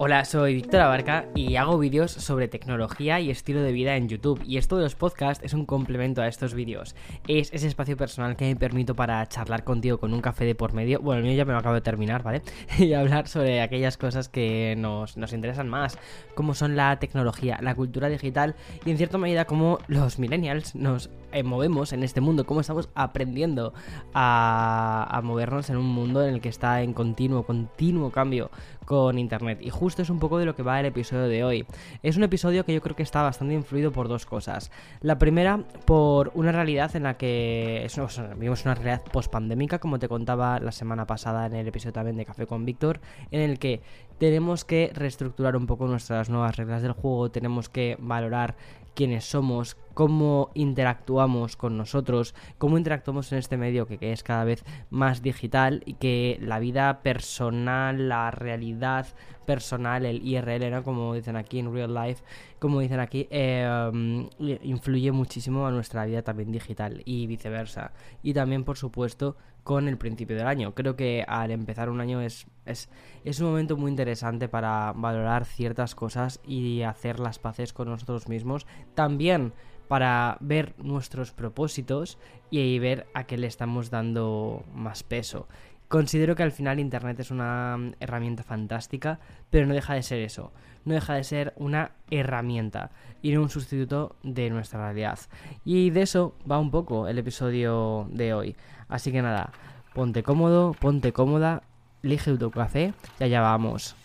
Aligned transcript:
Hola, 0.00 0.24
soy 0.24 0.54
Víctor 0.54 0.82
Abarca 0.82 1.26
y 1.34 1.56
hago 1.56 1.76
vídeos 1.76 2.12
sobre 2.12 2.46
tecnología 2.46 3.18
y 3.18 3.30
estilo 3.30 3.62
de 3.62 3.72
vida 3.72 3.96
en 3.96 4.08
YouTube. 4.08 4.40
Y 4.46 4.56
esto 4.56 4.76
de 4.76 4.84
los 4.84 4.94
podcasts 4.94 5.44
es 5.44 5.54
un 5.54 5.66
complemento 5.66 6.22
a 6.22 6.28
estos 6.28 6.54
vídeos. 6.54 6.94
Es 7.26 7.52
ese 7.52 7.66
espacio 7.66 7.96
personal 7.96 8.36
que 8.36 8.44
me 8.44 8.54
permito 8.54 8.94
para 8.94 9.26
charlar 9.26 9.64
contigo 9.64 9.98
con 9.98 10.14
un 10.14 10.20
café 10.20 10.44
de 10.44 10.54
por 10.54 10.72
medio. 10.72 11.00
Bueno, 11.00 11.18
el 11.18 11.26
mío 11.26 11.34
ya 11.34 11.44
me 11.44 11.52
lo 11.52 11.58
acabo 11.58 11.74
de 11.74 11.80
terminar, 11.80 12.22
¿vale? 12.22 12.42
y 12.78 12.92
hablar 12.92 13.26
sobre 13.26 13.60
aquellas 13.60 13.96
cosas 13.96 14.28
que 14.28 14.76
nos, 14.78 15.16
nos 15.16 15.32
interesan 15.32 15.68
más, 15.68 15.98
como 16.36 16.54
son 16.54 16.76
la 16.76 17.00
tecnología, 17.00 17.58
la 17.60 17.74
cultura 17.74 18.08
digital 18.08 18.54
y 18.84 18.92
en 18.92 18.98
cierta 18.98 19.18
medida 19.18 19.46
cómo 19.46 19.80
los 19.88 20.20
millennials 20.20 20.76
nos 20.76 21.10
eh, 21.32 21.42
movemos 21.42 21.92
en 21.92 22.02
este 22.02 22.20
mundo, 22.20 22.46
cómo 22.46 22.60
estamos 22.60 22.88
aprendiendo 22.94 23.74
a, 24.14 25.20
movernos 25.22 25.68
en 25.70 25.76
un 25.76 25.86
mundo 25.86 26.24
en 26.24 26.34
el 26.34 26.40
que 26.40 26.48
está 26.48 26.82
en 26.82 26.92
continuo, 26.92 27.42
continuo 27.42 28.10
cambio 28.10 28.50
con 28.84 29.18
Internet. 29.18 29.58
Y 29.60 29.70
justo 29.70 30.00
es 30.02 30.10
un 30.10 30.18
poco 30.18 30.38
de 30.38 30.46
lo 30.46 30.56
que 30.56 30.62
va 30.62 30.80
el 30.80 30.86
episodio 30.86 31.28
de 31.28 31.44
hoy. 31.44 31.66
Es 32.02 32.16
un 32.16 32.22
episodio 32.22 32.64
que 32.64 32.72
yo 32.72 32.80
creo 32.80 32.96
que 32.96 33.02
está 33.02 33.22
bastante 33.22 33.54
influido 33.54 33.92
por 33.92 34.08
dos 34.08 34.24
cosas. 34.24 34.70
La 35.00 35.18
primera, 35.18 35.58
por 35.84 36.30
una 36.34 36.52
realidad 36.52 36.96
en 36.96 37.02
la 37.02 37.18
que 37.18 37.84
es, 37.84 38.00
vivimos 38.36 38.64
una 38.64 38.74
realidad 38.74 39.02
post-pandémica, 39.12 39.78
como 39.78 39.98
te 39.98 40.08
contaba 40.08 40.58
la 40.60 40.72
semana 40.72 41.06
pasada 41.06 41.46
en 41.46 41.54
el 41.54 41.68
episodio 41.68 41.92
también 41.92 42.16
de 42.16 42.24
Café 42.24 42.46
con 42.46 42.64
Víctor, 42.64 43.00
en 43.30 43.42
el 43.42 43.58
que 43.58 43.82
tenemos 44.18 44.64
que 44.64 44.90
reestructurar 44.94 45.56
un 45.56 45.66
poco 45.66 45.86
nuestras 45.86 46.28
nuevas 46.28 46.56
reglas 46.56 46.82
del 46.82 46.92
juego, 46.92 47.30
tenemos 47.30 47.68
que 47.68 47.96
valorar 48.00 48.56
quiénes 48.94 49.24
somos, 49.24 49.76
cómo 49.98 50.52
interactuamos 50.54 51.56
con 51.56 51.76
nosotros, 51.76 52.32
cómo 52.56 52.78
interactuamos 52.78 53.32
en 53.32 53.38
este 53.38 53.56
medio 53.56 53.88
que, 53.88 54.12
es 54.12 54.22
cada 54.22 54.44
vez 54.44 54.64
más 54.90 55.22
digital 55.22 55.82
y 55.86 55.94
que 55.94 56.38
la 56.40 56.60
vida 56.60 57.02
personal, 57.02 58.08
la 58.08 58.30
realidad 58.30 59.08
personal, 59.44 60.06
el 60.06 60.24
IRL, 60.24 60.70
¿no? 60.70 60.84
Como 60.84 61.14
dicen 61.14 61.34
aquí 61.34 61.58
en 61.58 61.74
real 61.74 61.92
life, 61.92 62.22
como 62.60 62.78
dicen 62.78 63.00
aquí, 63.00 63.26
eh, 63.32 64.28
influye 64.62 65.10
muchísimo 65.10 65.66
a 65.66 65.72
nuestra 65.72 66.04
vida 66.04 66.22
también 66.22 66.52
digital 66.52 67.02
y 67.04 67.26
viceversa. 67.26 67.90
Y 68.22 68.34
también, 68.34 68.62
por 68.62 68.76
supuesto, 68.76 69.36
con 69.64 69.88
el 69.88 69.98
principio 69.98 70.36
del 70.36 70.46
año. 70.46 70.76
Creo 70.76 70.94
que 70.94 71.24
al 71.26 71.50
empezar 71.50 71.90
un 71.90 72.00
año 72.00 72.20
es, 72.20 72.46
es, 72.66 72.88
es, 73.24 73.40
un 73.40 73.48
momento 73.48 73.76
muy 73.76 73.90
interesante 73.90 74.48
para 74.48 74.92
valorar 74.94 75.44
ciertas 75.44 75.96
cosas 75.96 76.40
y 76.46 76.82
hacer 76.82 77.18
las 77.18 77.40
paces 77.40 77.72
con 77.72 77.88
nosotros 77.88 78.28
mismos. 78.28 78.64
También 78.94 79.52
para 79.88 80.36
ver 80.40 80.74
nuestros 80.78 81.32
propósitos 81.32 82.18
y 82.50 82.78
ver 82.78 83.06
a 83.14 83.24
qué 83.24 83.36
le 83.36 83.46
estamos 83.46 83.90
dando 83.90 84.64
más 84.74 85.02
peso. 85.02 85.48
Considero 85.88 86.36
que 86.36 86.42
al 86.42 86.52
final 86.52 86.78
Internet 86.78 87.18
es 87.20 87.30
una 87.30 87.78
herramienta 87.98 88.42
fantástica, 88.42 89.18
pero 89.48 89.66
no 89.66 89.72
deja 89.72 89.94
de 89.94 90.02
ser 90.02 90.20
eso. 90.20 90.52
No 90.84 90.94
deja 90.94 91.14
de 91.14 91.24
ser 91.24 91.54
una 91.56 91.92
herramienta 92.10 92.90
y 93.22 93.32
no 93.32 93.42
un 93.42 93.48
sustituto 93.48 94.14
de 94.22 94.50
nuestra 94.50 94.80
realidad. 94.80 95.18
Y 95.64 95.90
de 95.90 96.02
eso 96.02 96.34
va 96.50 96.58
un 96.58 96.70
poco 96.70 97.08
el 97.08 97.18
episodio 97.18 98.06
de 98.10 98.34
hoy. 98.34 98.56
Así 98.88 99.12
que 99.12 99.22
nada, 99.22 99.50
ponte 99.94 100.22
cómodo, 100.22 100.74
ponte 100.78 101.12
cómoda, 101.12 101.62
elige 102.02 102.36
tu 102.36 102.50
café 102.50 102.92
y 103.18 103.24
allá 103.24 103.40
vamos. 103.40 103.97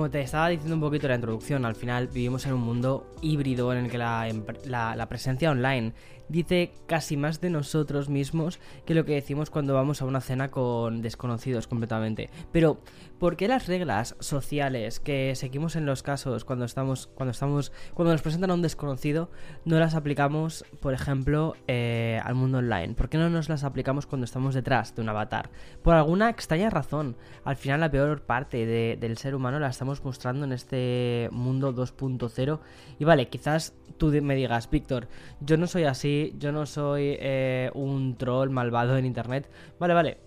Como 0.00 0.10
te 0.10 0.22
estaba 0.22 0.48
diciendo 0.48 0.76
un 0.76 0.80
poquito 0.80 1.04
en 1.04 1.10
la 1.10 1.16
introducción, 1.16 1.66
al 1.66 1.74
final 1.74 2.08
vivimos 2.08 2.46
en 2.46 2.54
un 2.54 2.62
mundo 2.62 3.06
híbrido 3.20 3.70
en 3.74 3.84
el 3.84 3.90
que 3.90 3.98
la, 3.98 4.32
la, 4.64 5.08
presencia 5.10 5.50
online 5.50 5.92
dice 6.30 6.72
casi 6.86 7.16
más 7.16 7.40
de 7.40 7.50
nosotros 7.50 8.08
mismos 8.08 8.60
que 8.86 8.94
lo 8.94 9.04
que 9.04 9.14
decimos 9.14 9.50
cuando 9.50 9.74
vamos 9.74 10.00
a 10.00 10.04
una 10.04 10.20
cena 10.20 10.50
con 10.50 11.02
desconocidos 11.02 11.66
completamente. 11.66 12.30
Pero, 12.52 12.80
¿por 13.18 13.36
qué 13.36 13.48
las 13.48 13.66
reglas 13.66 14.16
sociales 14.20 15.00
que 15.00 15.34
seguimos 15.34 15.76
en 15.76 15.86
los 15.86 16.02
casos 16.02 16.44
cuando 16.44 16.64
estamos, 16.64 17.08
cuando 17.08 17.32
estamos, 17.32 17.72
cuando 17.94 18.12
nos 18.12 18.22
presentan 18.22 18.50
a 18.50 18.54
un 18.54 18.62
desconocido, 18.62 19.30
no 19.64 19.78
las 19.78 19.94
aplicamos, 19.94 20.64
por 20.80 20.94
ejemplo, 20.94 21.56
eh, 21.66 22.20
al 22.24 22.36
mundo 22.36 22.58
online? 22.58 22.94
¿Por 22.94 23.08
qué 23.08 23.18
no 23.18 23.28
nos 23.28 23.48
las 23.48 23.64
aplicamos 23.64 24.06
cuando 24.06 24.24
estamos 24.24 24.54
detrás 24.54 24.94
de 24.94 25.02
un 25.02 25.08
avatar? 25.08 25.50
Por 25.82 25.94
alguna 25.94 26.30
extraña 26.30 26.70
razón. 26.70 27.16
Al 27.44 27.56
final, 27.56 27.80
la 27.80 27.90
peor 27.90 28.22
parte 28.22 28.66
del 28.96 29.18
ser 29.18 29.34
humano 29.34 29.58
la 29.58 29.68
estamos 29.68 29.99
mostrando 30.04 30.44
en 30.44 30.52
este 30.52 31.28
mundo 31.32 31.74
2.0. 31.74 32.58
Y 32.98 33.04
vale, 33.04 33.28
quizás 33.28 33.74
tú 33.98 34.08
me 34.22 34.34
digas, 34.34 34.70
Víctor, 34.70 35.08
yo 35.40 35.56
no 35.56 35.66
soy 35.66 35.84
así 35.84 36.34
yo 36.38 36.52
no 36.52 36.66
soy 36.66 37.16
eh, 37.20 37.70
un 37.74 38.16
troll 38.16 38.50
malvado 38.50 38.96
en 38.96 39.06
internet. 39.06 39.48
Vale, 39.78 39.94
vale, 39.94 40.18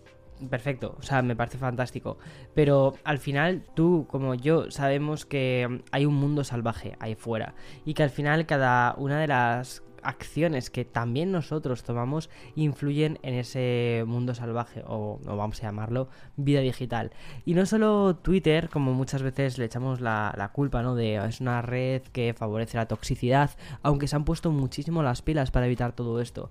perfecto, 0.49 0.95
o 0.99 1.03
sea, 1.03 1.21
me 1.21 1.35
parece 1.35 1.57
fantástico. 1.57 2.17
Pero 2.53 2.95
al 3.03 3.19
final 3.19 3.63
tú, 3.73 4.05
como 4.09 4.35
yo, 4.35 4.71
sabemos 4.71 5.25
que 5.25 5.81
hay 5.91 6.05
un 6.05 6.15
mundo 6.15 6.43
salvaje 6.43 6.95
ahí 6.99 7.15
fuera. 7.15 7.55
Y 7.85 7.93
que 7.93 8.03
al 8.03 8.09
final 8.09 8.45
cada 8.45 8.95
una 8.97 9.19
de 9.19 9.27
las 9.27 9.83
acciones 10.03 10.69
que 10.69 10.85
también 10.85 11.31
nosotros 11.31 11.83
tomamos 11.83 12.29
influyen 12.55 13.19
en 13.23 13.35
ese 13.35 14.03
mundo 14.07 14.35
salvaje 14.35 14.83
o, 14.87 15.19
vamos 15.25 15.59
a 15.59 15.67
llamarlo 15.67 16.07
vida 16.35 16.61
digital. 16.61 17.11
Y 17.45 17.53
no 17.53 17.65
solo 17.65 18.15
Twitter, 18.15 18.69
como 18.69 18.93
muchas 18.93 19.21
veces 19.21 19.57
le 19.57 19.65
echamos 19.65 20.01
la, 20.01 20.33
la 20.37 20.49
culpa, 20.49 20.81
¿no? 20.81 20.95
De 20.95 21.15
es 21.15 21.41
una 21.41 21.61
red 21.61 22.01
que 22.11 22.33
favorece 22.33 22.77
la 22.77 22.87
toxicidad, 22.87 23.51
aunque 23.81 24.07
se 24.07 24.15
han 24.15 24.25
puesto 24.25 24.51
muchísimo 24.51 25.03
las 25.03 25.21
pilas 25.21 25.51
para 25.51 25.65
evitar 25.65 25.93
todo 25.93 26.21
esto 26.21 26.49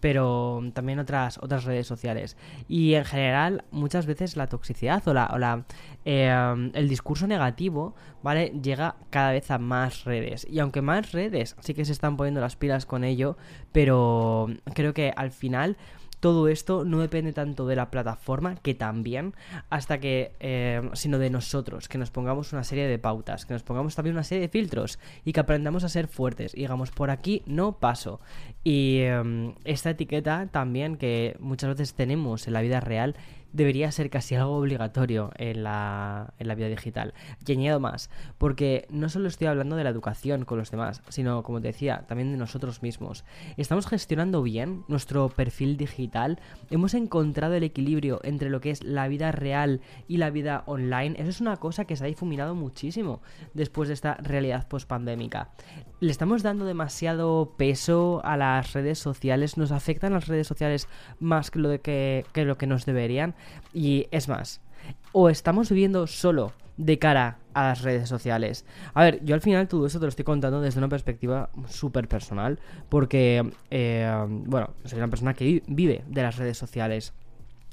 pero 0.00 0.62
también 0.74 0.98
otras, 0.98 1.38
otras 1.38 1.64
redes 1.64 1.86
sociales. 1.86 2.36
Y 2.68 2.94
en 2.94 3.04
general, 3.04 3.64
muchas 3.70 4.06
veces 4.06 4.36
la 4.36 4.46
toxicidad 4.46 5.06
o, 5.06 5.14
la, 5.14 5.26
o 5.32 5.38
la, 5.38 5.64
em, 6.04 6.70
el 6.74 6.88
discurso 6.88 7.26
negativo, 7.26 7.94
¿vale? 8.22 8.52
Llega 8.62 8.96
cada 9.10 9.32
vez 9.32 9.50
a 9.50 9.58
más 9.58 10.04
redes. 10.04 10.46
Y 10.48 10.60
aunque 10.60 10.82
más 10.82 11.12
redes 11.12 11.56
sí 11.60 11.74
que 11.74 11.84
se 11.84 11.92
están 11.92 12.16
poniendo 12.16 12.40
las 12.40 12.56
pilas 12.56 12.86
con 12.86 13.04
ello, 13.04 13.36
pero 13.72 14.48
creo 14.74 14.94
que 14.94 15.12
al 15.16 15.30
final 15.30 15.76
todo 16.20 16.48
esto 16.48 16.84
no 16.84 17.00
depende 17.00 17.32
tanto 17.32 17.66
de 17.66 17.76
la 17.76 17.90
plataforma, 17.90 18.56
que 18.56 18.74
también, 18.74 19.34
hasta 19.70 19.98
que, 19.98 20.32
eh, 20.40 20.82
sino 20.94 21.18
de 21.18 21.30
nosotros, 21.30 21.88
que 21.88 21.98
nos 21.98 22.10
pongamos 22.10 22.52
una 22.52 22.64
serie 22.64 22.86
de 22.86 22.98
pautas, 22.98 23.46
que 23.46 23.54
nos 23.54 23.62
pongamos 23.62 23.94
también 23.94 24.16
una 24.16 24.24
serie 24.24 24.42
de 24.42 24.48
filtros 24.48 24.98
y 25.24 25.32
que 25.32 25.40
aprendamos 25.40 25.84
a 25.84 25.88
ser 25.88 26.08
fuertes 26.08 26.54
y 26.54 26.58
digamos, 26.58 26.90
por 26.90 27.10
aquí 27.10 27.42
no 27.46 27.78
paso. 27.78 28.20
Y 28.64 29.00
em, 29.00 29.54
esta 29.64 29.90
etiqueta 29.90 30.48
también 30.50 30.96
que 30.96 31.36
muchas 31.40 31.70
veces 31.70 31.94
tenemos 31.94 32.46
en 32.46 32.52
la 32.52 32.60
vida 32.60 32.80
real 32.80 33.16
debería 33.58 33.90
ser 33.90 34.08
casi 34.08 34.36
algo 34.36 34.56
obligatorio 34.56 35.32
en 35.36 35.64
la, 35.64 36.32
en 36.38 36.46
la 36.46 36.54
vida 36.54 36.68
digital. 36.68 37.12
Y 37.44 37.52
añado 37.52 37.80
más, 37.80 38.08
porque 38.38 38.86
no 38.88 39.08
solo 39.08 39.26
estoy 39.28 39.48
hablando 39.48 39.74
de 39.74 39.82
la 39.82 39.90
educación 39.90 40.44
con 40.44 40.58
los 40.58 40.70
demás, 40.70 41.02
sino, 41.08 41.42
como 41.42 41.60
te 41.60 41.68
decía, 41.68 42.04
también 42.06 42.30
de 42.30 42.38
nosotros 42.38 42.82
mismos. 42.82 43.24
Estamos 43.56 43.88
gestionando 43.88 44.42
bien 44.42 44.84
nuestro 44.86 45.28
perfil 45.28 45.76
digital, 45.76 46.38
hemos 46.70 46.94
encontrado 46.94 47.54
el 47.54 47.64
equilibrio 47.64 48.20
entre 48.22 48.48
lo 48.48 48.60
que 48.60 48.70
es 48.70 48.84
la 48.84 49.08
vida 49.08 49.32
real 49.32 49.80
y 50.06 50.18
la 50.18 50.30
vida 50.30 50.62
online. 50.66 51.16
Eso 51.18 51.30
es 51.30 51.40
una 51.40 51.56
cosa 51.56 51.84
que 51.84 51.96
se 51.96 52.04
ha 52.04 52.06
difuminado 52.06 52.54
muchísimo 52.54 53.20
después 53.54 53.88
de 53.88 53.94
esta 53.94 54.14
realidad 54.14 54.68
post-pandémica. 54.68 55.50
Le 55.98 56.12
estamos 56.12 56.44
dando 56.44 56.64
demasiado 56.64 57.54
peso 57.56 58.20
a 58.22 58.36
las 58.36 58.72
redes 58.72 59.00
sociales, 59.00 59.56
nos 59.56 59.72
afectan 59.72 60.12
las 60.12 60.28
redes 60.28 60.46
sociales 60.46 60.86
más 61.18 61.50
que 61.50 61.58
lo, 61.58 61.82
que, 61.82 62.24
que 62.32 62.44
lo 62.44 62.56
que 62.56 62.68
nos 62.68 62.86
deberían. 62.86 63.34
Y 63.72 64.06
es 64.10 64.28
más, 64.28 64.60
o 65.12 65.28
estamos 65.28 65.70
viviendo 65.70 66.06
solo 66.06 66.52
de 66.76 66.98
cara 66.98 67.38
a 67.54 67.64
las 67.64 67.82
redes 67.82 68.08
sociales. 68.08 68.64
A 68.94 69.02
ver, 69.02 69.22
yo 69.24 69.34
al 69.34 69.40
final 69.40 69.68
todo 69.68 69.86
esto 69.86 69.98
te 69.98 70.06
lo 70.06 70.10
estoy 70.10 70.24
contando 70.24 70.60
desde 70.60 70.78
una 70.78 70.88
perspectiva 70.88 71.50
súper 71.68 72.08
personal, 72.08 72.58
porque, 72.88 73.52
eh, 73.70 74.10
bueno, 74.28 74.70
soy 74.84 74.98
una 74.98 75.08
persona 75.08 75.34
que 75.34 75.62
vive 75.66 76.04
de 76.06 76.22
las 76.22 76.36
redes 76.36 76.56
sociales 76.56 77.12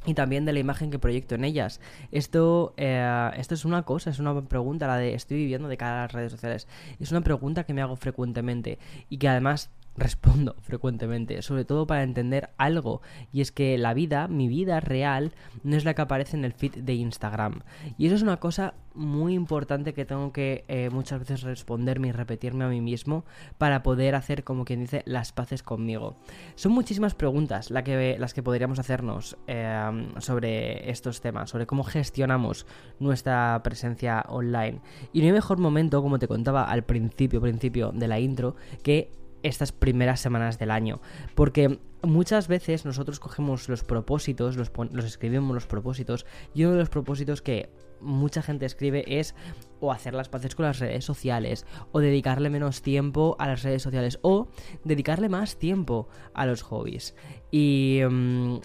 y 0.06 0.14
también 0.14 0.46
de 0.46 0.54
la 0.54 0.60
imagen 0.60 0.92
que 0.92 1.00
proyecto 1.00 1.36
en 1.36 1.46
ellas. 1.46 1.80
Esto, 2.12 2.74
eh, 2.78 3.32
esto 3.38 3.54
es 3.54 3.66
una 3.66 3.84
cosa, 3.84 4.10
es 4.10 4.20
una 4.20 4.42
pregunta, 4.42 4.88
la 4.88 4.98
de 4.98 5.14
estoy 5.14 5.38
viviendo 5.38 5.68
de 5.68 5.78
cara 5.78 6.00
a 6.00 6.02
las 6.04 6.12
redes 6.12 6.32
sociales. 6.32 6.68
Es 7.00 7.12
una 7.12 7.22
pregunta 7.22 7.64
que 7.64 7.74
me 7.74 7.82
hago 7.82 7.96
frecuentemente 7.96 8.80
y 9.10 9.18
que 9.18 9.28
además 9.28 9.70
respondo 9.98 10.56
frecuentemente, 10.62 11.42
sobre 11.42 11.66
todo 11.66 11.88
para 11.88 12.04
entender 12.04 12.50
algo, 12.58 13.02
y 13.32 13.42
es 13.42 13.52
que 13.52 13.78
la 13.78 13.94
vida, 13.94 14.28
mi 14.28 14.48
vida 14.48 14.80
real, 14.80 15.34
no 15.64 15.76
es 15.76 15.86
la 15.86 15.94
que 15.94 16.02
aparece 16.02 16.38
en 16.38 16.46
el 16.46 16.54
feed 16.54 16.76
de 16.76 16.94
Instagram. 16.94 17.62
Y 17.98 18.08
eso 18.08 18.16
es 18.16 18.22
una 18.22 18.38
cosa 18.38 18.74
muy 18.94 19.34
importante 19.34 19.94
que 19.94 20.06
tengo 20.06 20.32
que 20.32 20.64
eh, 20.68 20.90
muchas 20.90 21.20
veces 21.20 21.42
responderme 21.42 22.08
y 22.08 22.12
repetirme 22.12 22.64
a 22.64 22.70
mí 22.70 22.82
mismo 22.82 23.26
para 23.58 23.84
poder 23.84 24.16
hacer, 24.16 24.44
como 24.44 24.66
quien 24.66 24.80
dice, 24.80 25.04
las 25.06 25.32
paces 25.32 25.64
conmigo. 25.64 26.16
Son 26.56 26.72
muchísimas 26.72 27.14
preguntas 27.14 27.72
la 27.72 27.84
que, 27.84 28.18
las 28.18 28.34
que 28.34 28.44
podríamos 28.44 28.80
hacernos 28.80 29.38
eh, 29.48 30.08
sobre 30.20 30.90
estos 30.90 31.22
temas, 31.22 31.50
sobre 31.50 31.68
cómo 31.68 31.84
gestionamos 31.84 32.66
nuestra 33.00 33.60
presencia 33.64 34.24
online. 34.30 34.80
Y 35.14 35.20
no 35.20 35.26
hay 35.28 35.34
mejor 35.34 35.58
momento, 35.58 36.02
como 36.02 36.20
te 36.20 36.28
contaba 36.28 36.64
al 36.64 36.84
principio, 36.84 37.42
principio 37.42 37.92
de 37.92 38.08
la 38.08 38.20
intro, 38.20 38.56
que 38.84 39.25
estas 39.46 39.72
primeras 39.72 40.20
semanas 40.20 40.58
del 40.58 40.72
año. 40.72 41.02
Porque 41.36 41.80
muchas 42.02 42.48
veces 42.48 42.84
nosotros 42.86 43.20
cogemos 43.20 43.70
los 43.70 43.84
propósitos, 43.84 44.58
los, 44.58 44.72
los, 44.92 45.06
escribimos 45.06 45.54
los 45.54 45.68
propósitos, 45.68 46.26
y 46.54 46.64
uno 46.64 46.74
de 46.74 46.80
los 46.80 46.90
propósitos 46.90 47.42
que 47.42 47.70
mucha 48.02 48.42
gente 48.42 48.66
escribe 48.66 49.04
es 49.08 49.36
o 49.80 49.92
hacer 49.92 50.14
las 50.14 50.30
paces 50.30 50.56
con 50.56 50.66
las 50.66 50.80
redes 50.80 51.06
sociales, 51.06 51.66
o 51.92 52.00
dedicarle 52.00 52.50
menos 52.50 52.82
tiempo 52.82 53.36
a 53.40 53.48
las 53.48 53.64
redes 53.64 53.84
sociales, 53.84 54.20
o 54.24 54.48
dedicarle 54.84 55.30
más 55.30 55.58
tiempo 55.58 56.10
a 56.34 56.46
los 56.46 56.64
hobbies. 56.64 57.16
Y... 57.52 58.02
Mm, 58.10 58.58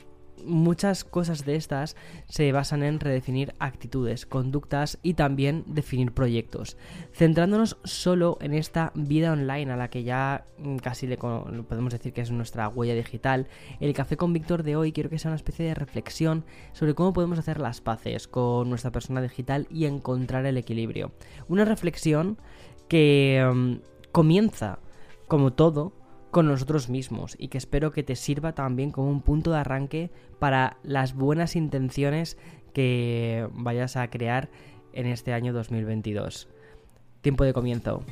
muchas 0.45 1.05
cosas 1.05 1.45
de 1.45 1.57
estas 1.57 1.97
se 2.29 2.53
basan 2.53 2.83
en 2.83 3.01
redefinir 3.01 3.55
actitudes, 3.59 4.27
conductas 4.27 4.99
y 5.03 5.15
también 5.15 5.65
definir 5.67 6.13
proyectos. 6.13 6.77
Centrándonos 7.13 7.79
solo 7.85 8.39
en 8.41 8.55
esta 8.55 8.93
vida 8.95 9.33
online 9.33 9.73
a 9.73 9.77
la 9.77 9.89
que 9.89 10.03
ya 10.03 10.45
mm, 10.59 10.77
casi 10.77 11.07
le 11.07 11.17
podemos 11.17 11.93
decir 11.93 12.13
que 12.13 12.21
es 12.21 12.31
nuestra 12.31 12.69
huella 12.69 12.95
digital, 12.95 13.49
el 13.81 13.93
café 13.95 14.17
con 14.17 14.33
Víctor 14.33 14.63
de 14.63 14.77
hoy 14.77 14.93
quiero 14.93 15.11
que 15.11 15.19
sea 15.19 15.31
una 15.31 15.37
especie 15.37 15.67
de 15.67 15.75
reflexión 15.75 16.45
sobre 16.73 16.95
cómo 16.95 17.13
podemos 17.13 17.39
hacer 17.39 17.61
las 17.61 17.81
paces 17.81 18.29
con 18.29 18.69
nuestra 18.69 18.91
persona 18.91 19.23
digital 19.23 19.67
y 19.71 19.87
encontrar 19.87 20.47
el 20.47 20.57
equilibrio. 20.57 21.13
Una 21.49 21.65
reflexión 21.65 22.39
que 22.89 23.49
mm, 23.53 23.75
comienza, 24.13 24.79
como 25.29 25.53
todo, 25.53 25.93
con 26.31 26.47
nosotros 26.47 26.89
mismos 26.89 27.37
y 27.39 27.49
que 27.49 27.59
espero 27.59 27.93
que 27.93 28.03
te 28.03 28.17
sirva 28.17 28.55
también 28.55 28.91
como 28.91 29.11
un 29.11 29.23
punto 29.23 29.51
de 29.51 29.59
arranque 29.59 30.11
para 30.39 30.79
las 30.83 31.15
buenas 31.15 31.57
intenciones 31.57 32.37
que 32.73 33.49
vayas 33.53 33.97
a 33.97 34.09
crear 34.11 34.49
en 34.93 35.07
este 35.07 35.33
año 35.33 35.53
2022. 35.53 36.49
Tiempo 37.21 37.45
de 37.45 37.53
comienzo. 37.53 38.05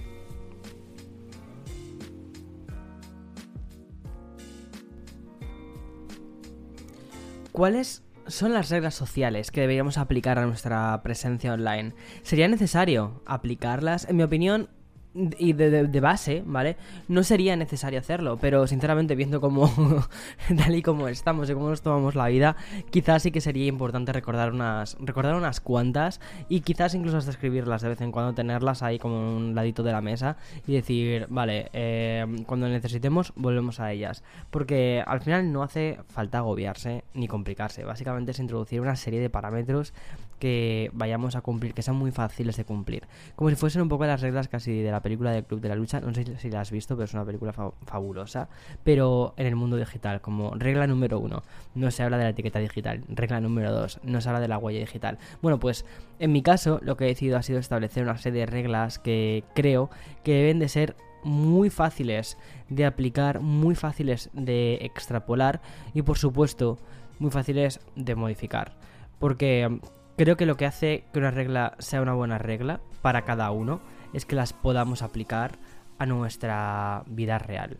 ¿Cuáles 7.52 8.04
son 8.28 8.52
las 8.52 8.70
reglas 8.70 8.94
sociales 8.94 9.50
que 9.50 9.62
deberíamos 9.62 9.98
aplicar 9.98 10.38
a 10.38 10.46
nuestra 10.46 11.02
presencia 11.02 11.52
online? 11.52 11.94
¿Sería 12.22 12.46
necesario 12.46 13.22
aplicarlas? 13.26 14.08
En 14.08 14.16
mi 14.16 14.22
opinión, 14.22 14.68
y 15.14 15.52
de, 15.52 16.00
base, 16.00 16.42
¿vale? 16.46 16.76
No 17.08 17.22
sería 17.22 17.56
necesario 17.56 17.98
hacerlo, 17.98 18.38
pero 18.40 18.66
sinceramente 18.66 19.14
viendo 19.14 19.40
cómo, 19.40 19.68
tal 20.56 20.74
y 20.74 20.82
como 20.82 21.08
estamos 21.08 21.50
y 21.50 21.54
cómo 21.54 21.70
nos 21.70 21.82
tomamos 21.82 22.14
la 22.14 22.28
vida, 22.28 22.56
quizás 22.90 23.22
sí 23.22 23.30
que 23.30 23.40
sería 23.40 23.66
importante 23.66 24.12
recordar 24.12 24.52
unas, 24.52 24.96
recordar 25.00 25.34
unas 25.34 25.60
cuantas 25.60 26.20
y 26.48 26.60
quizás 26.60 26.94
incluso 26.94 27.16
hasta 27.16 27.30
escribirlas 27.30 27.82
de 27.82 27.88
vez 27.88 28.00
en 28.00 28.12
cuando, 28.12 28.34
tenerlas 28.34 28.82
ahí 28.82 28.98
como 28.98 29.36
un 29.36 29.54
ladito 29.54 29.82
de 29.82 29.92
la 29.92 30.00
mesa 30.00 30.36
y 30.66 30.74
decir, 30.74 31.26
vale, 31.30 31.70
eh, 31.72 32.24
cuando 32.46 32.68
necesitemos 32.68 33.32
volvemos 33.36 33.80
a 33.80 33.92
ellas. 33.92 34.22
Porque 34.50 35.02
al 35.06 35.20
final 35.20 35.52
no 35.52 35.62
hace 35.62 35.98
falta 36.08 36.38
agobiarse 36.38 37.04
ni 37.14 37.28
complicarse, 37.28 37.84
básicamente 37.84 38.32
es 38.32 38.38
introducir 38.38 38.80
una 38.80 38.96
serie 38.96 39.20
de 39.20 39.30
parámetros 39.30 39.92
que 40.38 40.90
vayamos 40.94 41.36
a 41.36 41.40
cumplir, 41.40 41.74
que 41.74 41.82
sean 41.82 41.96
muy 41.96 42.10
fáciles 42.10 42.56
de 42.56 42.64
cumplir. 42.64 43.06
Como 43.36 43.50
si 43.50 43.56
fuesen 43.56 43.82
un 43.82 43.88
poco 43.88 44.06
las 44.06 44.20
reglas 44.20 44.48
casi 44.48 44.80
de 44.80 44.90
la 44.90 45.02
película 45.02 45.32
de 45.32 45.42
Club 45.42 45.60
de 45.60 45.68
la 45.68 45.74
Lucha. 45.74 46.00
No 46.00 46.14
sé 46.14 46.36
si 46.38 46.50
la 46.50 46.60
has 46.60 46.70
visto, 46.70 46.96
pero 46.96 47.04
es 47.04 47.14
una 47.14 47.24
película 47.24 47.52
fabulosa. 47.52 48.48
Pero 48.84 49.34
en 49.36 49.46
el 49.46 49.56
mundo 49.56 49.76
digital, 49.76 50.20
como 50.20 50.54
regla 50.54 50.86
número 50.86 51.18
uno, 51.18 51.42
no 51.74 51.90
se 51.90 52.02
habla 52.02 52.18
de 52.18 52.24
la 52.24 52.30
etiqueta 52.30 52.58
digital. 52.58 53.04
Regla 53.08 53.40
número 53.40 53.72
dos, 53.72 54.00
no 54.02 54.20
se 54.20 54.28
habla 54.28 54.40
de 54.40 54.48
la 54.48 54.58
huella 54.58 54.80
digital. 54.80 55.18
Bueno, 55.42 55.58
pues 55.58 55.84
en 56.18 56.32
mi 56.32 56.42
caso, 56.42 56.80
lo 56.82 56.96
que 56.96 57.04
he 57.04 57.08
decidido 57.08 57.36
ha 57.36 57.42
sido 57.42 57.58
establecer 57.58 58.02
una 58.02 58.18
serie 58.18 58.40
de 58.40 58.46
reglas 58.46 58.98
que 58.98 59.44
creo 59.54 59.90
que 60.24 60.34
deben 60.34 60.58
de 60.58 60.68
ser 60.68 60.96
muy 61.24 61.70
fáciles 61.70 62.38
de 62.68 62.84
aplicar, 62.84 63.40
muy 63.40 63.74
fáciles 63.74 64.30
de 64.32 64.74
extrapolar 64.82 65.60
y 65.94 66.02
por 66.02 66.16
supuesto 66.16 66.78
muy 67.18 67.30
fáciles 67.30 67.80
de 67.96 68.14
modificar. 68.14 68.76
Porque 69.18 69.80
Creo 70.18 70.36
que 70.36 70.46
lo 70.46 70.56
que 70.56 70.66
hace 70.66 71.04
que 71.12 71.20
una 71.20 71.30
regla 71.30 71.76
sea 71.78 72.02
una 72.02 72.12
buena 72.12 72.38
regla 72.38 72.80
para 73.02 73.22
cada 73.22 73.52
uno 73.52 73.80
es 74.12 74.26
que 74.26 74.34
las 74.34 74.52
podamos 74.52 75.02
aplicar 75.02 75.60
a 75.96 76.06
nuestra 76.06 77.04
vida 77.06 77.38
real. 77.38 77.78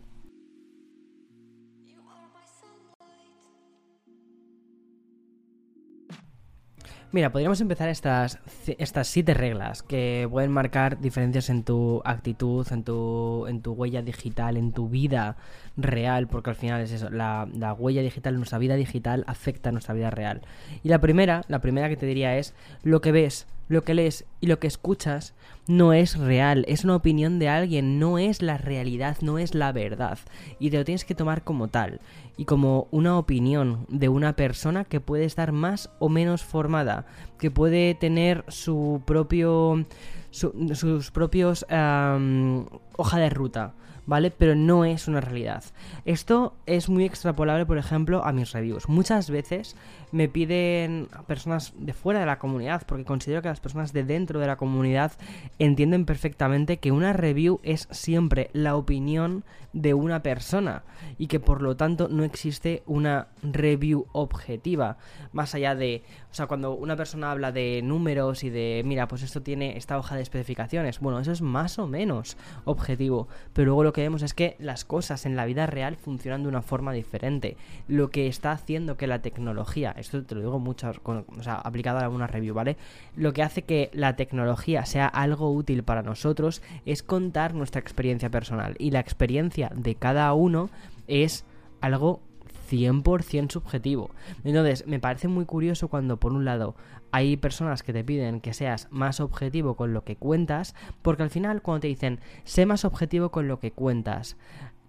Mira, 7.11 7.31
podríamos 7.31 7.59
empezar 7.59 7.89
estas, 7.89 8.37
estas 8.77 9.07
siete 9.07 9.33
reglas 9.33 9.81
que 9.81 10.27
pueden 10.29 10.51
marcar 10.51 10.99
diferencias 10.99 11.49
en 11.49 11.63
tu 11.63 12.03
actitud, 12.05 12.67
en 12.71 12.83
tu, 12.83 13.47
en 13.47 13.63
tu 13.63 13.71
huella 13.73 14.03
digital, 14.03 14.57
en 14.57 14.73
tu 14.73 14.89
vida 14.89 15.35
real, 15.75 16.27
porque 16.27 16.51
al 16.51 16.55
final 16.55 16.81
es 16.81 16.91
eso, 16.91 17.09
la, 17.09 17.47
la 17.51 17.73
huella 17.73 18.03
digital, 18.03 18.35
nuestra 18.35 18.59
vida 18.59 18.75
digital 18.75 19.23
afecta 19.25 19.69
a 19.69 19.71
nuestra 19.71 19.95
vida 19.95 20.11
real. 20.11 20.41
Y 20.83 20.89
la 20.89 20.99
primera, 20.99 21.41
la 21.47 21.61
primera 21.61 21.89
que 21.89 21.97
te 21.97 22.05
diría 22.05 22.37
es 22.37 22.53
lo 22.83 23.01
que 23.01 23.11
ves, 23.11 23.47
lo 23.69 23.83
que 23.83 23.93
lees 23.93 24.25
y 24.41 24.47
lo 24.47 24.59
que 24.59 24.67
escuchas 24.67 25.33
no 25.67 25.93
es 25.93 26.17
real, 26.17 26.65
es 26.67 26.83
una 26.83 26.95
opinión 26.95 27.37
de 27.39 27.47
alguien, 27.47 27.99
no 27.99 28.17
es 28.17 28.41
la 28.41 28.57
realidad, 28.57 29.17
no 29.21 29.37
es 29.37 29.53
la 29.53 29.71
verdad. 29.71 30.17
Y 30.59 30.71
te 30.71 30.77
lo 30.77 30.83
tienes 30.83 31.05
que 31.05 31.15
tomar 31.15 31.43
como 31.43 31.67
tal, 31.67 32.01
y 32.35 32.45
como 32.45 32.87
una 32.91 33.17
opinión 33.17 33.85
de 33.87 34.09
una 34.09 34.35
persona 34.35 34.83
que 34.83 34.99
puede 34.99 35.25
estar 35.25 35.51
más 35.51 35.91
o 35.99 36.09
menos 36.09 36.43
formada, 36.43 37.05
que 37.37 37.51
puede 37.51 37.93
tener 37.93 38.43
su 38.47 39.01
propio... 39.05 39.85
sus 40.31 41.11
propios 41.11 41.63
hoja 41.69 43.19
de 43.19 43.29
ruta 43.29 43.73
¿vale? 44.09 44.31
Pero 44.31 44.55
no 44.55 44.85
es 44.85 45.07
una 45.07 45.21
realidad. 45.21 45.63
Esto 46.03 46.55
es 46.65 46.89
muy 46.89 47.05
extrapolable, 47.05 47.67
por 47.67 47.77
ejemplo, 47.77 48.25
a 48.25 48.33
mis 48.33 48.51
reviews. 48.51 48.89
Muchas 48.89 49.29
veces 49.29 49.75
me 50.11 50.27
piden 50.29 51.07
personas 51.27 51.73
de 51.77 51.93
fuera 51.93 52.19
de 52.19 52.25
la 52.25 52.39
comunidad, 52.39 52.83
porque 52.85 53.05
considero 53.05 53.41
que 53.41 53.49
las 53.49 53.59
personas 53.59 53.93
de 53.93 54.03
dentro 54.03 54.39
de 54.39 54.47
la 54.47 54.57
comunidad 54.57 55.13
entienden 55.59 56.05
perfectamente 56.05 56.77
que 56.77 56.91
una 56.91 57.13
review 57.13 57.59
es 57.63 57.87
siempre 57.91 58.49
la 58.53 58.75
opinión 58.75 59.43
de 59.73 59.93
una 59.93 60.23
persona 60.23 60.83
y 61.17 61.27
que 61.27 61.39
por 61.39 61.61
lo 61.61 61.77
tanto 61.77 62.07
no 62.09 62.23
existe 62.23 62.81
una 62.87 63.27
review 63.43 64.07
objetiva, 64.13 64.97
más 65.31 65.53
allá 65.53 65.75
de, 65.75 66.03
o 66.31 66.33
sea, 66.33 66.47
cuando 66.47 66.73
una 66.73 66.95
persona 66.95 67.31
habla 67.31 67.51
de 67.51 67.81
números 67.83 68.43
y 68.43 68.49
de, 68.49 68.81
mira, 68.85 69.07
pues 69.07 69.21
esto 69.21 69.41
tiene 69.41 69.77
esta 69.77 69.97
hoja 69.97 70.15
de 70.15 70.21
especificaciones, 70.21 70.99
bueno, 70.99 71.19
eso 71.19 71.31
es 71.31 71.41
más 71.41 71.77
o 71.77 71.87
menos 71.87 72.37
objetivo, 72.65 73.27
pero 73.53 73.67
luego 73.67 73.83
lo 73.83 73.93
que 73.93 74.01
vemos 74.01 74.23
es 74.23 74.33
que 74.33 74.55
las 74.59 74.85
cosas 74.85 75.25
en 75.25 75.35
la 75.35 75.45
vida 75.45 75.67
real 75.67 75.95
funcionan 75.95 76.43
de 76.43 76.49
una 76.49 76.61
forma 76.61 76.91
diferente. 76.91 77.57
Lo 77.87 78.09
que 78.09 78.27
está 78.27 78.51
haciendo 78.51 78.97
que 78.97 79.07
la 79.07 79.21
tecnología, 79.21 79.93
esto 79.99 80.23
te 80.23 80.35
lo 80.35 80.41
digo 80.41 80.59
mucho, 80.59 80.91
o 81.03 81.43
sea, 81.43 81.55
aplicado 81.55 81.99
a 81.99 82.03
alguna 82.03 82.27
review, 82.27 82.53
¿vale? 82.53 82.77
Lo 83.15 83.33
que 83.33 83.43
hace 83.43 83.63
que 83.63 83.89
la 83.93 84.15
tecnología 84.15 84.85
sea 84.85 85.07
algo 85.07 85.51
útil 85.51 85.83
para 85.83 86.03
nosotros 86.03 86.61
es 86.85 87.03
contar 87.03 87.53
nuestra 87.53 87.81
experiencia 87.81 88.29
personal. 88.29 88.75
Y 88.79 88.91
la 88.91 88.99
experiencia 88.99 89.71
de 89.75 89.95
cada 89.95 90.33
uno 90.33 90.69
es 91.07 91.45
algo 91.81 92.21
100% 92.69 93.51
subjetivo. 93.51 94.11
Entonces, 94.43 94.85
me 94.87 94.99
parece 94.99 95.27
muy 95.27 95.45
curioso 95.45 95.87
cuando 95.87 96.17
por 96.17 96.33
un 96.33 96.45
lado 96.45 96.75
hay 97.11 97.37
personas 97.37 97.83
que 97.83 97.93
te 97.93 98.03
piden 98.03 98.41
que 98.41 98.53
seas 98.53 98.87
más 98.91 99.19
objetivo 99.19 99.75
con 99.75 99.93
lo 99.93 100.03
que 100.03 100.15
cuentas, 100.15 100.75
porque 101.01 101.23
al 101.23 101.29
final 101.29 101.61
cuando 101.61 101.81
te 101.81 101.87
dicen, 101.87 102.19
sé 102.43 102.65
más 102.65 102.85
objetivo 102.85 103.29
con 103.29 103.47
lo 103.47 103.59
que 103.59 103.71
cuentas, 103.71 104.37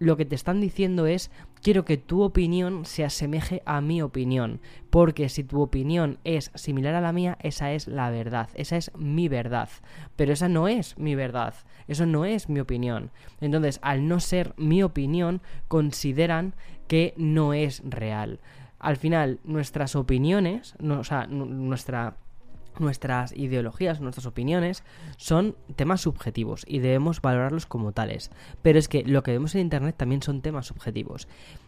lo 0.01 0.17
que 0.17 0.25
te 0.25 0.33
están 0.33 0.59
diciendo 0.61 1.05
es 1.05 1.29
quiero 1.61 1.85
que 1.85 1.95
tu 1.97 2.23
opinión 2.23 2.85
se 2.85 3.05
asemeje 3.05 3.61
a 3.65 3.81
mi 3.81 4.01
opinión, 4.01 4.59
porque 4.89 5.29
si 5.29 5.43
tu 5.43 5.61
opinión 5.61 6.17
es 6.23 6.49
similar 6.55 6.95
a 6.95 7.01
la 7.01 7.13
mía, 7.13 7.37
esa 7.41 7.71
es 7.71 7.87
la 7.87 8.09
verdad, 8.09 8.49
esa 8.55 8.77
es 8.77 8.91
mi 8.97 9.27
verdad, 9.27 9.69
pero 10.15 10.33
esa 10.33 10.49
no 10.49 10.67
es 10.67 10.97
mi 10.97 11.13
verdad, 11.13 11.53
eso 11.87 12.07
no 12.07 12.25
es 12.25 12.49
mi 12.49 12.59
opinión. 12.59 13.11
Entonces, 13.41 13.79
al 13.83 14.07
no 14.07 14.19
ser 14.19 14.55
mi 14.57 14.81
opinión, 14.81 15.41
consideran 15.67 16.55
que 16.87 17.13
no 17.15 17.53
es 17.53 17.83
real. 17.85 18.39
Al 18.81 18.97
final, 18.97 19.39
nuestras 19.43 19.95
opiniones, 19.95 20.75
o 20.79 21.03
sea, 21.03 21.27
nuestra 21.27 22.17
nuestras 22.79 23.33
ideologías, 23.33 23.99
nuestras 23.99 24.25
opiniones 24.25 24.83
son 25.17 25.55
temas 25.75 26.01
subjetivos 26.01 26.63
y 26.67 26.79
debemos 26.79 27.21
valorarlos 27.21 27.65
como 27.65 27.91
tales. 27.91 28.31
Pero 28.61 28.79
es 28.79 28.87
que 28.87 29.03
lo 29.03 29.23
que 29.23 29.31
vemos 29.31 29.55
en 29.55 29.61
Internet 29.61 29.95
también 29.97 30.21
son 30.21 30.41
temas 30.41 30.67
subjetivos. 30.67 31.27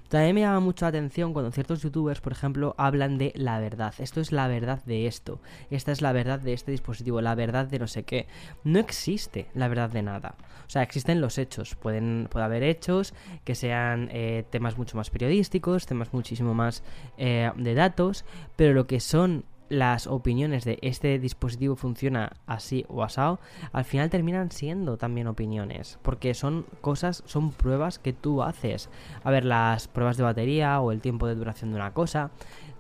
También 0.10 0.36
me 0.36 0.41
llama 0.41 0.60
mucho 0.60 0.86
la 0.86 0.89
atención 0.89 1.33
cuando 1.33 1.51
ciertos 1.51 1.81
youtubers, 1.81 2.22
por 2.22 2.33
ejemplo, 2.33 2.75
hablan 2.77 3.17
de 3.17 3.33
la 3.36 3.60
verdad. 3.60 3.93
Esto 3.98 4.22
es 4.22 4.31
la 4.31 4.48
verdad 4.48 4.83
de 4.86 5.07
esto. 5.07 5.39
Esta 5.72 5.91
es 5.91 6.01
la 6.01 6.12
verdad 6.12 6.39
de 6.39 6.53
este 6.53 6.72
dispositivo. 6.72 7.22
La 7.22 7.36
verdad 7.36 7.65
de 7.65 7.79
no 7.79 7.88
sé 7.88 8.03
qué. 8.03 8.27
No 8.63 8.79
existe 8.79 9.48
la 9.55 9.67
verdad 9.67 9.89
de 9.89 10.03
nada. 10.03 10.36
O 10.67 10.69
sea, 10.69 10.83
existen 10.83 11.19
los 11.19 11.38
hechos. 11.38 11.75
Pueden, 11.75 12.27
puede 12.29 12.45
haber 12.45 12.63
hechos 12.63 13.13
que 13.43 13.55
sean 13.55 14.10
eh, 14.12 14.45
temas 14.50 14.77
mucho 14.77 14.98
más 14.98 15.10
periodísticos, 15.10 15.86
temas 15.86 16.13
muchísimo 16.13 16.53
más 16.53 16.83
eh, 17.17 17.51
de 17.55 17.74
datos. 17.74 18.24
Pero 18.55 18.74
lo 18.74 18.88
que 18.88 19.00
son 19.00 19.45
las 19.74 20.08
opiniones 20.08 20.63
de 20.65 20.80
este 20.82 21.20
dispositivo 21.20 21.75
funciona 21.75 22.34
así 22.46 22.86
o 22.88 23.03
asado, 23.03 23.39
al 23.72 23.86
final 23.86 24.10
terminan 24.10 24.51
siendo 24.51 24.98
también 24.98 25.27
opiniones, 25.27 26.00
porque 26.01 26.34
son 26.34 26.65
cosas, 26.82 27.24
son 27.25 27.51
pruebas 27.51 28.00
que 28.00 28.13
tú 28.13 28.44
haces. 28.44 28.89
A 29.24 29.32
ver, 29.32 29.46
las 29.46 29.88
pruebas 29.88 30.18
de 30.18 30.24
batería 30.24 30.80
o 30.80 30.92
el 30.92 31.01
tiempo 31.01 31.27
de 31.27 31.36
duración 31.36 31.72
de 31.72 31.77
una 31.77 31.94
cosa, 31.94 32.32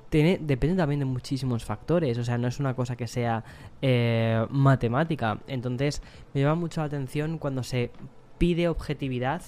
tiene, 0.09 0.37
depende 0.39 0.75
también 0.75 0.99
de 0.99 1.05
muchísimos 1.05 1.65
factores, 1.65 2.19
o 2.19 2.23
sea, 2.23 2.37
no 2.37 2.47
es 2.47 2.59
una 2.59 2.75
cosa 2.75 2.95
que 2.95 3.07
sea 3.07 3.43
eh, 3.81 4.45
matemática. 4.51 5.39
Entonces, 5.47 6.03
me 6.33 6.41
llama 6.41 6.55
mucho 6.55 6.81
la 6.81 6.85
atención 6.85 7.39
cuando 7.39 7.63
se 7.63 7.89
pide 8.37 8.67
objetividad 8.67 9.41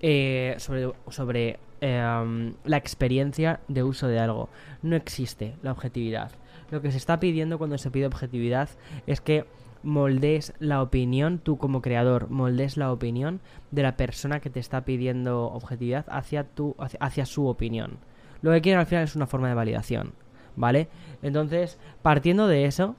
eh, 0.00 0.56
sobre, 0.58 0.92
sobre 1.08 1.58
em, 1.80 2.52
la 2.64 2.76
experiencia 2.76 3.60
de 3.68 3.82
uso 3.82 4.08
de 4.08 4.18
algo. 4.18 4.50
No 4.82 4.94
existe 4.94 5.54
la 5.62 5.72
objetividad. 5.72 6.32
Lo 6.70 6.80
que 6.80 6.90
se 6.90 6.98
está 6.98 7.20
pidiendo 7.20 7.58
cuando 7.58 7.78
se 7.78 7.90
pide 7.90 8.06
objetividad 8.06 8.68
es 9.06 9.20
que 9.20 9.44
moldes 9.82 10.52
la 10.58 10.82
opinión, 10.82 11.38
tú 11.38 11.56
como 11.56 11.80
creador, 11.82 12.30
moldes 12.30 12.76
la 12.76 12.92
opinión 12.92 13.40
de 13.70 13.82
la 13.82 13.96
persona 13.96 14.40
que 14.40 14.50
te 14.50 14.60
está 14.60 14.84
pidiendo 14.84 15.46
objetividad 15.46 16.04
hacia, 16.08 16.44
tu, 16.44 16.76
hacia, 16.78 17.26
su 17.26 17.46
opinión. 17.46 17.98
Lo 18.42 18.52
que 18.52 18.60
quieren 18.60 18.80
al 18.80 18.86
final 18.86 19.04
es 19.04 19.16
una 19.16 19.26
forma 19.26 19.48
de 19.48 19.54
validación, 19.54 20.12
¿vale? 20.56 20.88
Entonces, 21.22 21.78
partiendo 22.02 22.46
de 22.46 22.66
eso, 22.66 22.96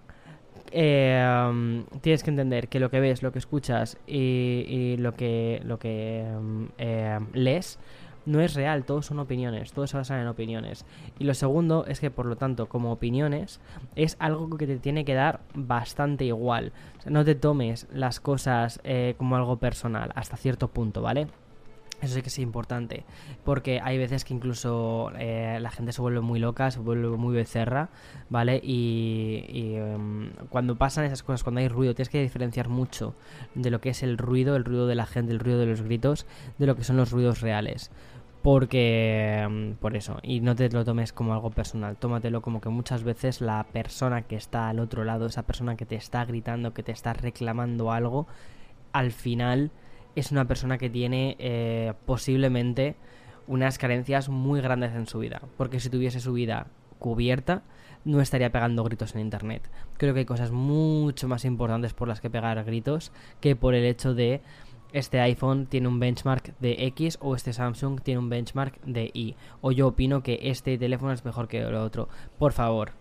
eh, 0.71 1.83
tienes 2.01 2.23
que 2.23 2.29
entender 2.29 2.67
que 2.67 2.79
lo 2.79 2.89
que 2.89 2.99
ves, 2.99 3.23
lo 3.23 3.31
que 3.31 3.39
escuchas 3.39 3.97
y, 4.07 4.95
lo 4.97 5.13
que, 5.13 5.61
lo 5.65 5.77
que 5.77 6.25
eh, 6.77 7.19
lees 7.33 7.77
no 8.25 8.41
es 8.41 8.53
real, 8.53 8.85
todos 8.85 9.05
son 9.05 9.19
opiniones, 9.19 9.73
todos 9.73 9.89
se 9.89 9.97
basan 9.97 10.19
en 10.19 10.27
opiniones. 10.27 10.85
Y 11.19 11.23
lo 11.23 11.33
segundo 11.33 11.85
es 11.87 11.99
que, 11.99 12.11
por 12.11 12.25
lo 12.25 12.35
tanto, 12.35 12.67
como 12.67 12.91
opiniones, 12.91 13.59
es 13.95 14.15
algo 14.19 14.57
que 14.57 14.67
te 14.67 14.77
tiene 14.77 15.05
que 15.05 15.13
dar 15.13 15.41
bastante 15.53 16.25
igual. 16.25 16.71
no 17.05 17.25
te 17.25 17.35
tomes 17.35 17.87
las 17.91 18.19
cosas 18.19 18.79
eh, 18.83 19.15
como 19.17 19.35
algo 19.35 19.57
personal, 19.57 20.11
hasta 20.15 20.37
cierto 20.37 20.67
punto, 20.67 21.01
¿vale? 21.01 21.27
Eso 22.01 22.15
sí 22.15 22.23
que 22.23 22.29
es 22.29 22.39
importante, 22.39 23.03
porque 23.43 23.79
hay 23.79 23.99
veces 23.99 24.25
que 24.25 24.33
incluso 24.33 25.11
eh, 25.19 25.59
la 25.61 25.69
gente 25.69 25.91
se 25.91 26.01
vuelve 26.01 26.19
muy 26.21 26.39
loca, 26.39 26.71
se 26.71 26.79
vuelve 26.79 27.09
muy 27.09 27.35
becerra, 27.35 27.89
¿vale? 28.27 28.59
Y, 28.63 29.75
em, 29.75 30.31
cuando 30.49 30.75
pasan 30.77 31.05
esas 31.05 31.21
cosas, 31.21 31.43
cuando 31.43 31.61
hay 31.61 31.67
ruido, 31.67 31.93
tienes 31.93 32.09
que 32.09 32.19
diferenciar 32.19 32.69
mucho 32.69 33.13
de 33.53 33.69
lo 33.69 33.81
que 33.81 33.89
es 33.89 34.01
el 34.01 34.17
ruido, 34.17 34.55
el 34.55 34.65
ruido 34.65 34.87
de 34.87 34.95
la 34.95 35.05
gente, 35.05 35.31
el 35.31 35.39
ruido 35.39 35.59
de 35.59 35.67
los 35.67 35.83
gritos, 35.83 36.25
de 36.57 36.65
lo 36.65 36.75
que 36.75 36.83
son 36.83 36.97
los 36.97 37.11
ruidos 37.11 37.41
reales. 37.41 37.91
Porque, 38.41 39.41
em, 39.43 39.75
por 39.75 39.95
eso, 39.95 40.17
y 40.23 40.39
no 40.39 40.55
te 40.55 40.69
lo 40.69 40.83
tomes 40.83 41.13
como 41.13 41.33
algo 41.33 41.51
personal, 41.51 41.97
tómatelo 41.97 42.41
como 42.41 42.59
que 42.59 42.69
muchas 42.69 43.03
veces 43.03 43.39
la 43.39 43.67
persona 43.71 44.23
que 44.23 44.35
está 44.35 44.69
al 44.69 44.79
otro 44.79 45.03
lado, 45.03 45.27
esa 45.27 45.43
persona 45.43 45.75
que 45.75 45.85
te 45.85 45.95
está 45.95 46.25
gritando, 46.25 46.73
que 46.73 46.81
te 46.81 46.91
está 46.91 47.13
reclamando 47.13 47.91
algo, 47.91 48.27
al 48.93 49.11
final 49.11 49.71
es 50.15 50.31
una 50.31 50.45
persona 50.45 50.77
que 50.77 50.89
tiene 50.89 51.35
eh, 51.39 51.93
posiblemente 52.05 52.95
unas 53.47 53.77
carencias 53.77 54.29
muy 54.29 54.61
grandes 54.61 54.93
en 54.93 55.05
su 55.05 55.19
vida. 55.19 55.41
Porque 55.57 55.79
si 55.79 55.89
tuviese 55.89 56.19
su 56.19 56.33
vida 56.33 56.67
cubierta, 56.99 57.63
no 58.05 58.21
estaría 58.21 58.51
pegando 58.51 58.83
gritos 58.83 59.15
en 59.15 59.21
internet. 59.21 59.69
Creo 59.97 60.13
que 60.13 60.21
hay 60.21 60.25
cosas 60.25 60.51
mucho 60.51 61.27
más 61.27 61.45
importantes 61.45 61.93
por 61.93 62.07
las 62.07 62.21
que 62.21 62.29
pegar 62.29 62.63
gritos 62.63 63.11
que 63.39 63.55
por 63.55 63.75
el 63.75 63.85
hecho 63.85 64.13
de 64.13 64.41
este 64.93 65.19
iPhone 65.19 65.65
tiene 65.65 65.87
un 65.87 65.99
benchmark 65.99 66.57
de 66.59 66.75
X 66.87 67.17
o 67.21 67.35
este 67.35 67.53
Samsung 67.53 68.01
tiene 68.01 68.19
un 68.19 68.29
benchmark 68.29 68.81
de 68.83 69.11
Y. 69.13 69.35
O 69.61 69.71
yo 69.71 69.87
opino 69.87 70.23
que 70.23 70.39
este 70.43 70.77
teléfono 70.77 71.11
es 71.11 71.25
mejor 71.25 71.47
que 71.47 71.59
el 71.59 71.75
otro. 71.75 72.09
Por 72.37 72.53
favor, 72.53 72.93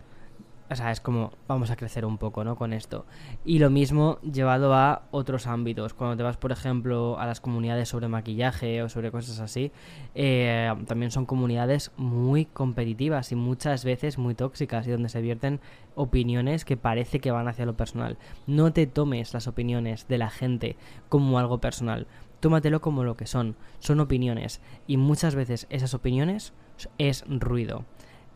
o 0.71 0.75
sea, 0.75 0.91
es 0.91 1.01
como 1.01 1.33
vamos 1.49 1.69
a 1.69 1.75
crecer 1.75 2.05
un 2.05 2.17
poco, 2.17 2.45
¿no? 2.45 2.55
Con 2.55 2.71
esto. 2.71 3.05
Y 3.43 3.59
lo 3.59 3.69
mismo 3.69 4.19
llevado 4.21 4.73
a 4.73 5.03
otros 5.11 5.45
ámbitos. 5.45 5.93
Cuando 5.93 6.15
te 6.15 6.23
vas, 6.23 6.37
por 6.37 6.53
ejemplo, 6.53 7.19
a 7.19 7.25
las 7.25 7.41
comunidades 7.41 7.89
sobre 7.89 8.07
maquillaje 8.07 8.81
o 8.81 8.87
sobre 8.87 9.11
cosas 9.11 9.41
así, 9.41 9.73
eh, 10.15 10.73
también 10.87 11.11
son 11.11 11.25
comunidades 11.25 11.91
muy 11.97 12.45
competitivas 12.45 13.33
y 13.33 13.35
muchas 13.35 13.83
veces 13.83 14.17
muy 14.17 14.33
tóxicas 14.33 14.87
y 14.87 14.91
donde 14.91 15.09
se 15.09 15.21
vierten 15.21 15.59
opiniones 15.95 16.63
que 16.63 16.77
parece 16.77 17.19
que 17.19 17.31
van 17.31 17.49
hacia 17.49 17.65
lo 17.65 17.75
personal. 17.75 18.17
No 18.47 18.71
te 18.71 18.87
tomes 18.87 19.33
las 19.33 19.47
opiniones 19.47 20.07
de 20.07 20.17
la 20.19 20.29
gente 20.29 20.77
como 21.09 21.37
algo 21.37 21.59
personal. 21.59 22.07
Tómatelo 22.39 22.79
como 22.79 23.03
lo 23.03 23.17
que 23.17 23.27
son. 23.27 23.57
Son 23.79 23.99
opiniones. 23.99 24.61
Y 24.87 24.95
muchas 24.95 25.35
veces 25.35 25.67
esas 25.69 25.93
opiniones 25.93 26.53
es 26.97 27.25
ruido. 27.27 27.83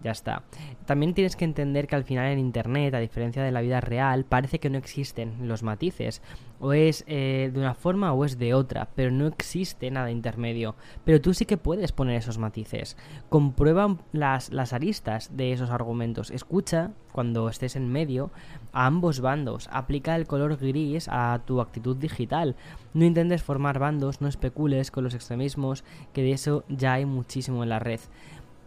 Ya 0.04 0.12
está. 0.12 0.44
También 0.86 1.14
tienes 1.14 1.36
que 1.36 1.46
entender 1.46 1.88
que 1.88 1.96
al 1.96 2.04
final 2.04 2.28
en 2.28 2.38
Internet, 2.38 2.94
a 2.94 3.00
diferencia 3.00 3.44
de 3.44 3.52
la 3.52 3.62
vida 3.62 3.82
real, 3.82 4.24
parece 4.24 4.60
que 4.60 4.70
no 4.70 4.78
existen 4.78 5.48
los 5.48 5.64
matices. 5.64 6.22
O 6.60 6.74
es 6.74 7.04
eh, 7.08 7.50
de 7.52 7.60
una 7.60 7.74
forma 7.74 8.14
o 8.14 8.24
es 8.24 8.38
de 8.38 8.54
otra, 8.54 8.90
pero 8.96 9.10
no 9.12 9.25
existe 9.25 9.90
nada 9.90 10.12
intermedio. 10.12 10.75
Pero 11.06 11.22
tú 11.22 11.34
sí 11.34 11.46
que 11.46 11.58
puedes 11.58 11.92
poner 11.92 12.18
esos 12.18 12.38
matices. 12.38 12.98
Comprueba 13.30 13.98
las, 14.12 14.52
las 14.52 14.74
aristas 14.74 15.36
de 15.36 15.54
esos 15.54 15.72
argumentos. 15.72 16.30
Escucha, 16.30 16.92
cuando 17.12 17.50
estés 17.50 17.75
en 17.75 17.92
medio, 17.92 18.32
a 18.74 18.86
ambos 18.86 19.22
bandos. 19.22 19.68
Aplica 19.72 20.16
el 20.16 20.28
color 20.28 20.58
gris 20.58 21.08
a 21.10 21.42
tu 21.46 21.62
actitud 21.62 21.96
digital. 21.98 22.56
No 22.94 23.06
intentes 23.06 23.42
formar 23.42 23.80
bandos, 23.80 24.22
no 24.22 24.28
especules 24.28 24.92
con 24.92 25.04
los 25.04 25.16
extremismos, 25.16 25.84
que 26.14 26.22
de 26.22 26.34
eso 26.34 26.64
ya 26.70 26.94
hay 26.94 27.06
muchísimo 27.06 27.64
en 27.64 27.70
la 27.70 27.80
red. 27.80 28.00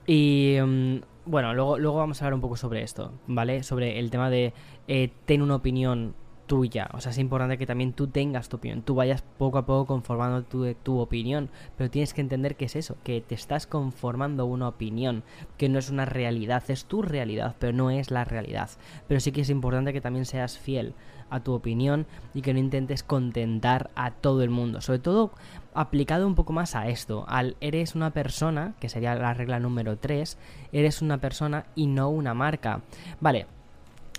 Y 0.09 0.57
mm, 0.61 1.01
bueno, 1.29 1.55
luego, 1.55 1.79
luego 1.79 1.99
vamos 1.99 2.21
a 2.21 2.25
hablar 2.25 2.35
un 2.35 2.41
poco 2.41 2.57
sobre 2.57 2.83
esto, 2.83 3.13
¿vale? 3.27 3.63
Sobre 3.63 3.99
el 3.99 4.11
tema 4.11 4.31
de 4.31 4.55
eh, 4.87 5.11
tener 5.27 5.43
una 5.43 5.57
opinión 5.57 6.15
tuya. 6.47 6.89
O 6.95 7.01
sea, 7.01 7.11
es 7.11 7.19
importante 7.19 7.59
que 7.59 7.67
también 7.67 7.93
tú 7.93 8.09
tengas 8.09 8.49
tu 8.49 8.57
opinión. 8.57 8.83
Tú 8.83 8.95
vayas 8.95 9.23
poco 9.23 9.59
a 9.59 9.67
poco 9.67 9.87
conformando 9.87 10.43
tu, 10.43 10.75
tu 10.75 10.99
opinión. 10.99 11.51
Pero 11.77 11.91
tienes 11.91 12.15
que 12.15 12.23
entender 12.23 12.57
que 12.57 12.65
es 12.65 12.75
eso, 12.75 12.97
que 13.05 13.21
te 13.21 13.35
estás 13.35 13.67
conformando 13.67 14.47
una 14.47 14.67
opinión, 14.67 15.23
que 15.59 15.69
no 15.69 15.79
es 15.79 15.91
una 15.91 16.07
realidad, 16.07 16.65
es 16.69 16.87
tu 16.87 17.03
realidad, 17.03 17.55
pero 17.59 17.73
no 17.73 17.91
es 17.91 18.11
la 18.11 18.25
realidad. 18.25 18.71
Pero 19.07 19.21
sí 19.21 19.31
que 19.31 19.43
es 19.43 19.51
importante 19.51 19.93
que 19.93 20.01
también 20.01 20.25
seas 20.25 20.59
fiel 20.59 20.95
a 21.31 21.41
tu 21.41 21.53
opinión 21.53 22.07
y 22.35 22.41
que 22.41 22.55
no 22.55 22.59
intentes 22.59 23.03
contentar 23.03 23.91
a 23.95 24.11
todo 24.11 24.43
el 24.43 24.51
mundo. 24.51 24.81
Sobre 24.81 24.99
todo 24.99 25.33
aplicado 25.81 26.27
un 26.27 26.35
poco 26.35 26.53
más 26.53 26.75
a 26.75 26.89
esto, 26.89 27.25
al 27.29 27.57
eres 27.61 27.95
una 27.95 28.11
persona, 28.11 28.75
que 28.81 28.89
sería 28.89 29.15
la 29.15 29.35
regla 29.35 29.61
número 29.61 29.97
3, 29.97 30.37
eres 30.73 31.03
una 31.03 31.19
persona 31.19 31.67
y 31.75 31.87
no 31.87 32.11
una 32.11 32.35
marca. 32.35 32.81
Vale, 33.21 33.47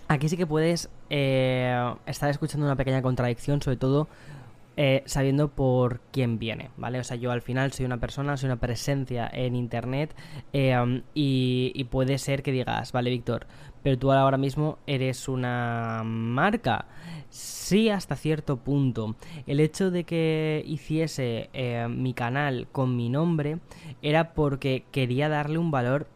aquí 0.08 0.30
sí 0.30 0.38
que 0.38 0.48
puedes 0.48 0.90
eh, 1.10 1.94
estar 2.06 2.30
escuchando 2.30 2.66
una 2.66 2.76
pequeña 2.76 3.02
contradicción, 3.02 3.62
sobre 3.62 3.78
todo 3.78 4.08
eh, 4.82 5.04
sabiendo 5.06 5.50
por 5.50 6.00
quién 6.14 6.40
viene, 6.40 6.70
¿vale? 6.78 7.02
O 7.02 7.04
sea, 7.04 7.18
yo 7.18 7.32
al 7.32 7.42
final 7.42 7.74
soy 7.74 7.86
una 7.86 7.98
persona, 7.98 8.38
soy 8.38 8.48
una 8.48 8.62
presencia 8.62 9.30
en 9.30 9.54
Internet 9.58 10.16
eh, 10.54 11.02
y, 11.14 11.74
y, 11.76 11.84
puede 11.84 12.18
ser 12.18 12.44
que 12.44 12.54
digas, 12.54 12.94
vale, 12.94 13.10
Víctor, 13.10 13.46
pero 13.84 14.00
tú 14.00 14.10
ahora 14.10 14.38
mismo 14.38 14.78
eres 14.88 15.28
una 15.28 16.04
marca. 16.06 16.86
Sí, 17.30 17.90
hasta 17.90 18.16
cierto 18.16 18.56
punto. 18.56 19.18
El 19.48 19.60
hecho 19.60 19.92
de 19.92 20.06
que 20.06 20.64
hiciese 20.66 21.50
eh, 21.52 21.86
mi 21.90 22.14
canal 22.14 22.70
con 22.72 22.96
mi 22.96 23.10
nombre 23.10 23.60
era 24.02 24.32
porque 24.32 24.86
quería 24.94 25.28
darle 25.28 25.58
un 25.58 25.72
valor 25.72 26.08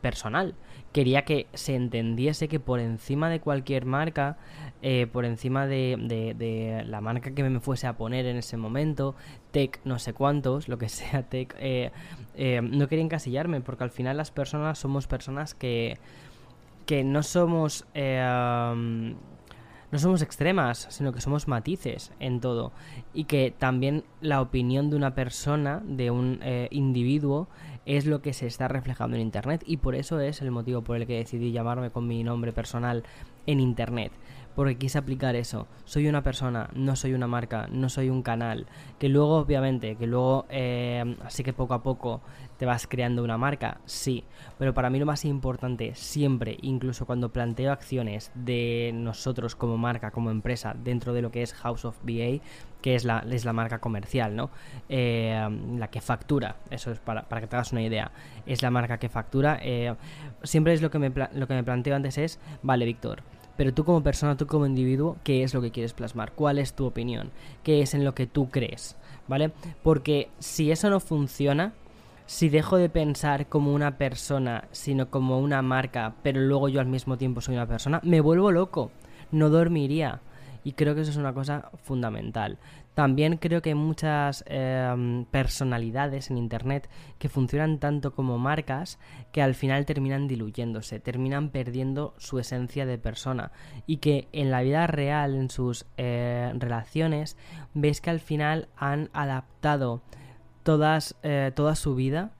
personal. 0.00 0.56
Quería 0.92 1.22
que 1.22 1.46
se 1.54 1.74
entendiese 1.74 2.48
que 2.48 2.60
por 2.60 2.78
encima 2.80 3.30
de 3.30 3.40
cualquier 3.40 3.86
marca, 3.86 4.36
eh, 4.82 5.06
por 5.06 5.24
encima 5.24 5.66
de, 5.66 5.96
de, 6.36 6.84
la 6.86 7.00
marca 7.00 7.30
que 7.30 7.42
me 7.42 7.60
fuese 7.60 7.86
a 7.86 7.96
poner 7.96 8.26
en 8.26 8.36
ese 8.36 8.56
momento, 8.56 9.14
tech 9.52 9.80
no 9.84 9.98
sé 9.98 10.12
cuántos, 10.12 10.68
lo 10.68 10.76
que 10.78 10.88
sea 10.90 11.22
tech, 11.22 11.54
no 12.62 12.88
quería 12.88 13.04
encasillarme 13.04 13.60
porque 13.62 13.84
al 13.84 13.90
final 13.90 14.16
las 14.16 14.30
personas 14.30 14.78
somos 14.78 15.06
personas 15.06 15.54
que 15.54 15.98
que 16.86 17.04
no 17.04 17.22
somos 17.22 17.86
eh, 17.94 18.20
no 19.92 19.98
somos 19.98 20.22
extremas, 20.22 20.86
sino 20.88 21.12
que 21.12 21.20
somos 21.20 21.48
matices 21.48 22.12
en 22.18 22.40
todo. 22.40 22.72
Y 23.12 23.24
que 23.24 23.52
también 23.56 24.04
la 24.22 24.40
opinión 24.40 24.88
de 24.88 24.96
una 24.96 25.14
persona, 25.14 25.82
de 25.84 26.10
un 26.10 26.40
eh, 26.42 26.68
individuo, 26.70 27.46
es 27.86 28.06
lo 28.06 28.22
que 28.22 28.32
se 28.32 28.46
está 28.46 28.68
reflejando 28.68 29.16
en 29.16 29.22
Internet 29.22 29.62
y 29.66 29.78
por 29.78 29.94
eso 29.94 30.20
es 30.20 30.40
el 30.42 30.50
motivo 30.50 30.82
por 30.82 30.96
el 30.96 31.06
que 31.06 31.18
decidí 31.18 31.52
llamarme 31.52 31.90
con 31.90 32.06
mi 32.06 32.22
nombre 32.22 32.52
personal 32.52 33.04
en 33.46 33.60
Internet 33.60 34.12
porque 34.54 34.76
quise 34.76 34.98
aplicar 34.98 35.34
eso. 35.34 35.66
Soy 35.84 36.08
una 36.08 36.22
persona, 36.22 36.68
no 36.74 36.96
soy 36.96 37.14
una 37.14 37.26
marca, 37.26 37.68
no 37.70 37.88
soy 37.88 38.10
un 38.10 38.22
canal. 38.22 38.66
Que 38.98 39.08
luego, 39.08 39.36
obviamente, 39.36 39.96
que 39.96 40.06
luego, 40.06 40.46
eh, 40.50 41.16
así 41.24 41.42
que 41.42 41.52
poco 41.52 41.74
a 41.74 41.82
poco 41.82 42.20
te 42.58 42.66
vas 42.66 42.86
creando 42.86 43.24
una 43.24 43.38
marca, 43.38 43.80
sí. 43.86 44.24
Pero 44.58 44.74
para 44.74 44.90
mí 44.90 44.98
lo 44.98 45.06
más 45.06 45.24
importante, 45.24 45.94
siempre, 45.94 46.58
incluso 46.62 47.06
cuando 47.06 47.32
planteo 47.32 47.72
acciones 47.72 48.30
de 48.34 48.92
nosotros 48.94 49.56
como 49.56 49.78
marca, 49.78 50.10
como 50.10 50.30
empresa, 50.30 50.74
dentro 50.78 51.12
de 51.12 51.22
lo 51.22 51.30
que 51.30 51.42
es 51.42 51.54
House 51.54 51.84
of 51.84 51.98
BA, 52.02 52.42
que 52.82 52.94
es 52.94 53.04
la, 53.04 53.24
es 53.30 53.44
la 53.44 53.52
marca 53.52 53.78
comercial, 53.78 54.36
¿no? 54.36 54.50
Eh, 54.88 55.48
la 55.78 55.88
que 55.88 56.00
factura, 56.00 56.56
eso 56.70 56.90
es 56.90 56.98
para, 56.98 57.22
para, 57.22 57.40
que 57.40 57.46
te 57.46 57.56
hagas 57.56 57.72
una 57.72 57.82
idea, 57.82 58.10
es 58.44 58.60
la 58.60 58.70
marca 58.70 58.98
que 58.98 59.08
factura. 59.08 59.58
Eh, 59.62 59.94
siempre 60.42 60.74
es 60.74 60.82
lo 60.82 60.90
que, 60.90 60.98
me, 60.98 61.10
lo 61.10 61.46
que 61.46 61.54
me 61.54 61.64
planteo 61.64 61.96
antes 61.96 62.18
es, 62.18 62.38
vale, 62.62 62.84
Víctor, 62.84 63.22
pero 63.56 63.72
tú 63.72 63.84
como 63.84 64.02
persona, 64.02 64.36
tú 64.36 64.46
como 64.46 64.66
individuo, 64.66 65.16
¿qué 65.24 65.42
es 65.42 65.54
lo 65.54 65.60
que 65.60 65.70
quieres 65.70 65.92
plasmar? 65.92 66.32
¿Cuál 66.32 66.58
es 66.58 66.74
tu 66.74 66.84
opinión? 66.84 67.30
¿Qué 67.62 67.82
es 67.82 67.94
en 67.94 68.04
lo 68.04 68.14
que 68.14 68.26
tú 68.26 68.50
crees? 68.50 68.96
¿Vale? 69.28 69.52
Porque 69.82 70.30
si 70.38 70.70
eso 70.72 70.90
no 70.90 71.00
funciona, 71.00 71.72
si 72.26 72.48
dejo 72.48 72.76
de 72.76 72.88
pensar 72.88 73.46
como 73.46 73.72
una 73.72 73.98
persona, 73.98 74.64
sino 74.72 75.10
como 75.10 75.38
una 75.38 75.62
marca, 75.62 76.14
pero 76.22 76.40
luego 76.40 76.68
yo 76.68 76.80
al 76.80 76.86
mismo 76.86 77.18
tiempo 77.18 77.40
soy 77.40 77.54
una 77.54 77.66
persona, 77.66 78.00
me 78.02 78.20
vuelvo 78.20 78.50
loco, 78.50 78.90
no 79.30 79.48
dormiría. 79.48 80.20
Y 80.64 80.72
creo 80.72 80.94
que 80.94 81.00
eso 81.00 81.10
es 81.10 81.16
una 81.16 81.32
cosa 81.32 81.70
fundamental. 81.82 82.58
También 82.94 83.38
creo 83.38 83.62
que 83.62 83.70
hay 83.70 83.74
muchas 83.74 84.44
em, 84.46 85.24
personalidades 85.24 86.30
en 86.30 86.36
Internet 86.36 86.90
que 87.18 87.30
funcionan 87.30 87.78
tanto 87.78 88.14
como 88.14 88.38
marcas 88.38 88.98
que 89.32 89.40
al 89.40 89.54
final 89.54 89.86
terminan 89.86 90.28
diluyéndose, 90.28 91.00
terminan 91.00 91.48
perdiendo 91.48 92.14
su 92.18 92.38
esencia 92.38 92.84
de 92.84 92.98
persona 92.98 93.50
y 93.86 93.96
que 93.96 94.28
en 94.32 94.50
la 94.50 94.60
vida 94.60 94.86
real, 94.86 95.34
en 95.34 95.48
sus 95.48 95.86
eh, 95.96 96.52
relaciones, 96.58 97.38
ves 97.72 98.02
que 98.02 98.10
al 98.10 98.20
final 98.20 98.68
han 98.76 99.08
adaptado 99.14 100.02
todas, 100.62 101.16
eh, 101.22 101.50
toda 101.54 101.74
su 101.76 101.94
vida 101.94 102.32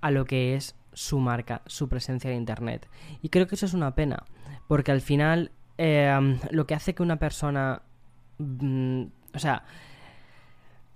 a 0.00 0.10
lo 0.10 0.24
que 0.24 0.54
es 0.54 0.74
su 0.94 1.20
marca, 1.20 1.62
su 1.66 1.88
presencia 1.88 2.30
en 2.30 2.38
Internet. 2.38 2.88
Y 3.22 3.28
creo 3.28 3.46
que 3.46 3.56
eso 3.56 3.66
es 3.66 3.74
una 3.74 3.94
pena, 3.94 4.24
porque 4.66 4.90
al 4.90 5.00
final 5.00 5.52
em, 5.78 6.38
lo 6.50 6.66
que 6.66 6.74
hace 6.74 6.94
que 6.94 7.02
una 7.02 7.18
persona... 7.18 7.82
Mm, 8.38 9.04
o 9.34 9.38
sea, 9.38 9.64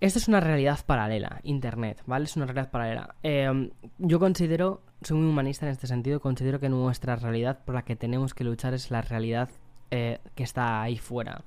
esto 0.00 0.18
es 0.18 0.26
una 0.26 0.40
realidad 0.40 0.80
paralela, 0.84 1.40
Internet, 1.44 2.02
¿vale? 2.06 2.24
Es 2.24 2.36
una 2.36 2.46
realidad 2.46 2.70
paralela. 2.70 3.14
Em, 3.22 3.70
yo 3.98 4.18
considero, 4.18 4.82
soy 5.02 5.18
muy 5.18 5.28
humanista 5.28 5.64
en 5.64 5.72
este 5.72 5.86
sentido, 5.86 6.20
considero 6.20 6.58
que 6.58 6.68
nuestra 6.68 7.14
realidad 7.14 7.60
por 7.64 7.76
la 7.76 7.82
que 7.82 7.94
tenemos 7.94 8.34
que 8.34 8.42
luchar 8.42 8.74
es 8.74 8.90
la 8.90 9.02
realidad 9.02 9.48
eh, 9.92 10.18
que 10.34 10.42
está 10.42 10.82
ahí 10.82 10.98
fuera. 10.98 11.44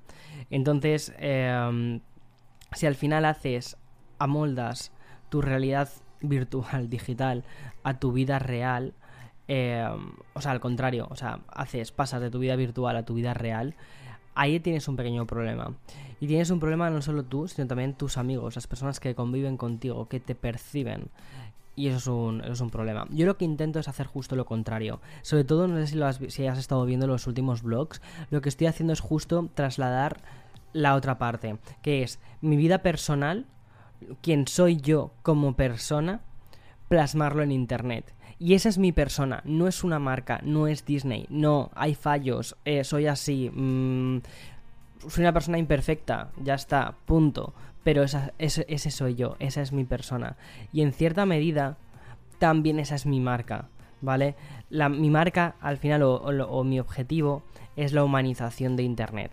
Entonces, 0.50 1.14
em, 1.18 2.00
si 2.72 2.86
al 2.86 2.96
final 2.96 3.26
haces, 3.26 3.76
amoldas 4.20 4.94
tu 5.30 5.42
realidad 5.42 5.90
virtual, 6.22 6.90
digital, 6.90 7.44
a 7.84 8.00
tu 8.00 8.14
vida 8.14 8.40
real, 8.40 8.94
em, 9.48 10.12
o 10.34 10.42
sea, 10.42 10.52
al 10.52 10.60
contrario, 10.60 11.08
o 11.10 11.16
sea, 11.16 11.40
haces, 11.50 11.92
pasas 11.92 12.22
de 12.22 12.30
tu 12.30 12.40
vida 12.40 12.56
virtual 12.56 12.96
a 12.98 13.06
tu 13.06 13.14
vida 13.14 13.34
real, 13.34 13.76
ahí 14.36 14.60
tienes 14.60 14.88
un 14.88 14.96
pequeño 14.96 15.26
problema. 15.26 15.76
Y 16.20 16.28
tienes 16.28 16.50
un 16.50 16.60
problema 16.60 16.90
no 16.90 17.02
solo 17.02 17.24
tú, 17.24 17.48
sino 17.48 17.68
también 17.68 17.94
tus 17.94 18.18
amigos, 18.18 18.56
las 18.56 18.68
personas 18.68 19.00
que 19.00 19.16
conviven 19.16 19.58
contigo, 19.58 20.08
que 20.08 20.20
te 20.20 20.36
perciben. 20.36 21.10
Y 21.76 21.88
eso 21.88 21.98
es, 21.98 22.08
un, 22.08 22.42
es 22.42 22.62
un 22.62 22.70
problema. 22.70 23.06
Yo 23.10 23.26
lo 23.26 23.38
que 23.38 23.44
intento 23.44 23.80
es 23.80 23.90
hacer 23.90 24.08
justo 24.08 24.38
lo 24.38 24.46
contrario. 24.46 25.02
Sobre 25.24 25.44
todo, 25.44 25.68
no 25.68 25.76
sé 25.78 25.88
si, 25.88 25.96
lo 25.96 26.06
has, 26.06 26.20
si 26.30 26.48
has 26.48 26.58
estado 26.58 26.86
viendo 26.86 27.06
los 27.06 27.28
últimos 27.28 27.64
vlogs, 27.64 28.02
lo 28.30 28.42
que 28.42 28.48
estoy 28.48 28.68
haciendo 28.68 28.94
es 28.94 29.02
justo 29.02 29.50
trasladar 29.54 30.22
la 30.72 30.96
otra 30.96 31.18
parte, 31.18 31.58
que 31.82 32.04
es 32.04 32.20
mi 32.42 32.56
vida 32.56 32.80
personal, 32.80 33.46
quien 34.22 34.48
soy 34.48 34.78
yo 34.78 35.12
como 35.22 35.56
persona, 35.56 36.22
plasmarlo 36.88 37.44
en 37.44 37.52
Internet. 37.52 38.15
Y 38.38 38.54
esa 38.54 38.70
es 38.70 38.78
mi 38.78 38.92
persona, 38.92 39.42
no 39.46 39.68
es 39.68 39.84
una 39.84 40.00
marca, 40.00 40.42
no 40.44 40.68
es 40.68 40.86
Disney, 40.86 41.26
no, 41.30 41.72
hay 41.74 41.96
fallos, 41.96 42.58
eh, 42.66 42.84
soy 42.84 43.08
así, 43.08 43.50
mmm, 43.54 44.18
soy 45.08 45.24
una 45.24 45.34
persona 45.34 45.58
imperfecta, 45.58 46.32
ya 46.44 46.56
está, 46.56 46.96
punto. 47.06 47.54
Pero 47.84 48.04
esa, 48.04 48.34
ese, 48.40 48.92
soy 48.92 49.14
yo, 49.14 49.36
esa 49.40 49.62
es 49.62 49.72
mi 49.72 49.86
persona. 49.86 50.38
Y 50.74 50.82
en 50.82 50.92
cierta 50.92 51.26
medida, 51.28 51.78
también 52.40 52.80
esa 52.80 52.96
es 52.96 53.06
mi 53.06 53.20
marca, 53.20 53.70
¿vale? 54.02 54.36
La, 54.70 54.90
mi 54.90 55.12
marca, 55.12 55.56
al 55.62 55.78
final, 55.78 56.02
o, 56.02 56.16
o, 56.16 56.32
o 56.32 56.64
mi 56.64 56.80
objetivo, 56.80 57.44
es 57.76 57.94
la 57.94 58.04
humanización 58.04 58.76
de 58.76 58.84
Internet 58.84 59.32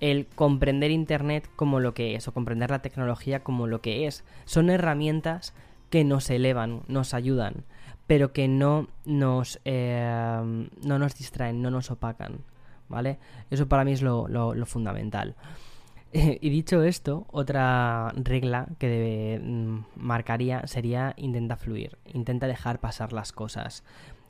el 0.00 0.26
comprender 0.26 0.90
Internet 0.90 1.48
como 1.56 1.80
lo 1.80 1.94
que 1.94 2.14
es 2.14 2.28
o 2.28 2.32
comprender 2.32 2.70
la 2.70 2.82
tecnología 2.82 3.42
como 3.42 3.66
lo 3.66 3.80
que 3.80 4.06
es. 4.06 4.24
Son 4.44 4.70
herramientas 4.70 5.54
que 5.90 6.04
nos 6.04 6.30
elevan, 6.30 6.82
nos 6.88 7.14
ayudan, 7.14 7.64
pero 8.08 8.32
que 8.32 8.48
no 8.48 8.88
nos, 9.04 9.60
eh, 9.64 10.68
no 10.82 10.98
nos 10.98 11.14
distraen, 11.14 11.62
no 11.62 11.70
nos 11.70 11.92
opacan. 11.92 12.40
¿vale? 12.88 13.18
Eso 13.50 13.68
para 13.68 13.84
mí 13.84 13.92
es 13.92 14.02
lo, 14.02 14.26
fundamental. 14.66 15.36
y 16.12 16.48
dicho 16.50 16.82
esto, 16.82 17.26
otra 17.30 18.12
regla 18.16 18.66
que 18.78 19.40
mm, 19.42 19.78
marcaría 19.96 20.66
sería 20.66 21.14
intenta 21.16 21.56
fluir, 21.56 21.98
intenta 22.06 22.46
dejar 22.46 22.80
pasar 22.80 23.12
las 23.12 23.32
cosas. 23.32 23.84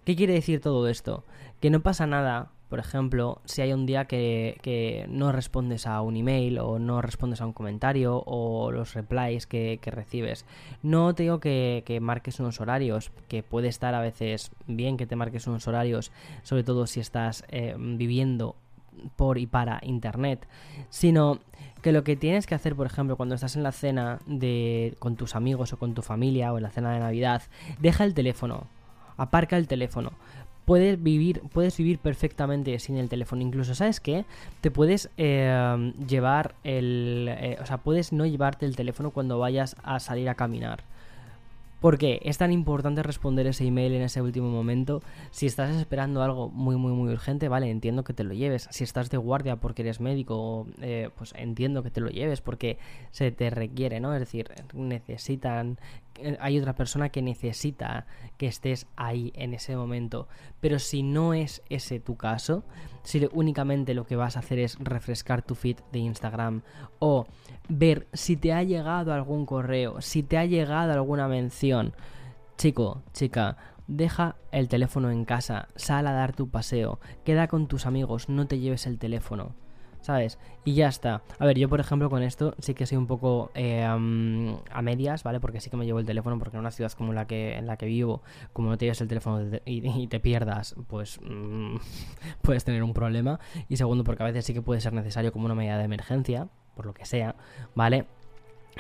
¿Qué 0.04 0.16
quiere 0.16 0.34
decir 0.34 0.60
todo 0.60 0.88
esto? 0.88 1.24
Que 1.60 1.70
no 1.70 1.80
pasa 1.80 2.06
nada, 2.06 2.50
por 2.68 2.78
ejemplo, 2.78 3.40
si 3.44 3.62
hay 3.62 3.72
un 3.72 3.86
día 3.86 4.04
que, 4.04 5.06
no 5.08 5.32
respondes 5.32 5.86
a 5.86 6.00
un 6.02 6.16
email 6.16 6.58
o 6.58 6.78
no 6.78 7.00
respondes 7.00 7.40
a 7.40 7.46
un 7.46 7.52
comentario 7.52 8.22
o 8.26 8.70
los 8.70 8.94
replies 8.94 9.46
que, 9.46 9.80
recibes. 9.84 10.44
No 10.82 11.14
te 11.14 11.24
digo 11.24 11.40
que, 11.40 11.98
marques 12.02 12.40
unos 12.40 12.60
horarios, 12.60 13.10
que 13.28 13.42
puede 13.42 13.68
estar 13.68 13.94
a 13.94 14.00
veces 14.00 14.50
bien 14.66 14.96
que 14.96 15.06
te 15.06 15.16
marques 15.16 15.46
unos 15.46 15.66
horarios, 15.66 16.12
sobre 16.42 16.64
todo 16.64 16.86
si 16.86 17.00
estás 17.00 17.44
eh, 17.48 17.74
viviendo 17.78 18.56
por 19.16 19.38
y 19.38 19.46
para 19.46 19.80
internet, 19.82 20.46
sino 20.90 21.38
que 21.82 21.92
lo 21.92 22.04
que 22.04 22.16
tienes 22.16 22.46
que 22.46 22.54
hacer, 22.54 22.74
por 22.74 22.86
ejemplo, 22.86 23.16
cuando 23.16 23.34
estás 23.34 23.56
en 23.56 23.62
la 23.62 23.72
cena 23.72 24.18
de 24.26 24.96
con 24.98 25.16
tus 25.16 25.36
amigos 25.36 25.72
o 25.72 25.78
con 25.78 25.94
tu 25.94 26.02
familia 26.02 26.52
o 26.52 26.56
en 26.56 26.64
la 26.64 26.70
cena 26.70 26.92
de 26.92 26.98
Navidad, 26.98 27.42
deja 27.80 28.04
el 28.04 28.14
teléfono, 28.14 28.66
aparca 29.16 29.56
el 29.56 29.68
teléfono. 29.68 30.12
Puedes 30.68 31.02
vivir, 31.02 31.40
puedes 31.50 31.78
vivir 31.78 31.98
perfectamente 31.98 32.78
sin 32.78 32.98
el 32.98 33.08
teléfono. 33.08 33.40
Incluso, 33.40 33.74
¿sabes 33.74 34.00
qué? 34.00 34.26
Te 34.60 34.70
puedes 34.70 35.08
eh, 35.16 35.94
llevar 36.06 36.56
el. 36.62 37.26
Eh, 37.30 37.56
o 37.58 37.64
sea, 37.64 37.78
puedes 37.78 38.12
no 38.12 38.26
llevarte 38.26 38.66
el 38.66 38.76
teléfono 38.76 39.10
cuando 39.10 39.38
vayas 39.38 39.76
a 39.82 39.98
salir 39.98 40.28
a 40.28 40.34
caminar. 40.34 40.84
¿Por 41.80 41.96
qué? 41.96 42.20
Es 42.22 42.36
tan 42.36 42.52
importante 42.52 43.02
responder 43.02 43.46
ese 43.46 43.64
email 43.64 43.94
en 43.94 44.02
ese 44.02 44.20
último 44.20 44.50
momento. 44.50 45.00
Si 45.30 45.46
estás 45.46 45.74
esperando 45.74 46.22
algo 46.22 46.50
muy, 46.50 46.76
muy, 46.76 46.92
muy 46.92 47.12
urgente, 47.12 47.48
vale, 47.48 47.70
entiendo 47.70 48.04
que 48.04 48.12
te 48.12 48.24
lo 48.24 48.34
lleves. 48.34 48.68
Si 48.70 48.84
estás 48.84 49.08
de 49.08 49.16
guardia 49.16 49.56
porque 49.56 49.80
eres 49.80 50.00
médico, 50.00 50.66
eh, 50.82 51.08
pues 51.16 51.32
entiendo 51.34 51.82
que 51.82 51.90
te 51.90 52.02
lo 52.02 52.10
lleves 52.10 52.42
porque 52.42 52.76
se 53.10 53.30
te 53.30 53.48
requiere, 53.48 54.00
¿no? 54.00 54.12
Es 54.12 54.20
decir, 54.20 54.50
necesitan 54.74 55.78
hay 56.40 56.58
otra 56.58 56.74
persona 56.74 57.08
que 57.08 57.22
necesita 57.22 58.06
que 58.36 58.46
estés 58.46 58.86
ahí 58.96 59.32
en 59.34 59.54
ese 59.54 59.76
momento. 59.76 60.28
Pero 60.60 60.78
si 60.78 61.02
no 61.02 61.34
es 61.34 61.62
ese 61.68 62.00
tu 62.00 62.16
caso, 62.16 62.64
si 63.02 63.28
únicamente 63.32 63.94
lo 63.94 64.06
que 64.06 64.16
vas 64.16 64.36
a 64.36 64.40
hacer 64.40 64.58
es 64.58 64.78
refrescar 64.78 65.42
tu 65.42 65.54
feed 65.54 65.76
de 65.92 66.00
Instagram 66.00 66.62
o 66.98 67.26
ver 67.68 68.06
si 68.12 68.36
te 68.36 68.52
ha 68.52 68.62
llegado 68.62 69.12
algún 69.12 69.46
correo, 69.46 70.00
si 70.00 70.22
te 70.22 70.38
ha 70.38 70.44
llegado 70.44 70.92
alguna 70.92 71.28
mención, 71.28 71.94
chico, 72.56 73.02
chica, 73.12 73.56
deja 73.86 74.36
el 74.52 74.68
teléfono 74.68 75.10
en 75.10 75.24
casa, 75.24 75.68
sal 75.74 76.06
a 76.06 76.12
dar 76.12 76.34
tu 76.34 76.50
paseo, 76.50 77.00
queda 77.24 77.48
con 77.48 77.68
tus 77.68 77.86
amigos, 77.86 78.28
no 78.28 78.46
te 78.46 78.58
lleves 78.58 78.86
el 78.86 78.98
teléfono. 78.98 79.54
¿Sabes? 80.00 80.38
Y 80.64 80.74
ya 80.74 80.88
está. 80.88 81.22
A 81.38 81.46
ver, 81.46 81.58
yo 81.58 81.68
por 81.68 81.80
ejemplo 81.80 82.10
con 82.10 82.22
esto 82.22 82.54
sí 82.58 82.74
que 82.74 82.86
soy 82.86 82.98
un 82.98 83.06
poco 83.06 83.50
eh, 83.54 83.84
a 83.84 84.82
medias, 84.82 85.22
¿vale? 85.22 85.40
Porque 85.40 85.60
sí 85.60 85.70
que 85.70 85.76
me 85.76 85.86
llevo 85.86 85.98
el 85.98 86.06
teléfono 86.06 86.38
porque 86.38 86.56
en 86.56 86.60
una 86.60 86.70
ciudad 86.70 86.92
como 86.92 87.12
la 87.12 87.26
que 87.26 87.56
en 87.56 87.66
la 87.66 87.76
que 87.76 87.86
vivo, 87.86 88.22
como 88.52 88.68
no 88.68 88.78
te 88.78 88.84
llevas 88.84 89.00
el 89.00 89.08
teléfono 89.08 89.58
y, 89.64 90.06
te 90.08 90.20
pierdas, 90.20 90.74
pues 90.86 91.20
mm, 91.22 91.76
puedes 92.42 92.64
tener 92.64 92.82
un 92.82 92.94
problema. 92.94 93.40
Y 93.68 93.76
segundo, 93.76 94.04
porque 94.04 94.22
a 94.22 94.26
veces 94.26 94.44
sí 94.44 94.54
que 94.54 94.62
puede 94.62 94.80
ser 94.80 94.92
necesario 94.92 95.32
como 95.32 95.46
una 95.46 95.54
medida 95.54 95.78
de 95.78 95.84
emergencia, 95.84 96.48
por 96.74 96.86
lo 96.86 96.94
que 96.94 97.04
sea, 97.04 97.34
¿vale? 97.74 98.06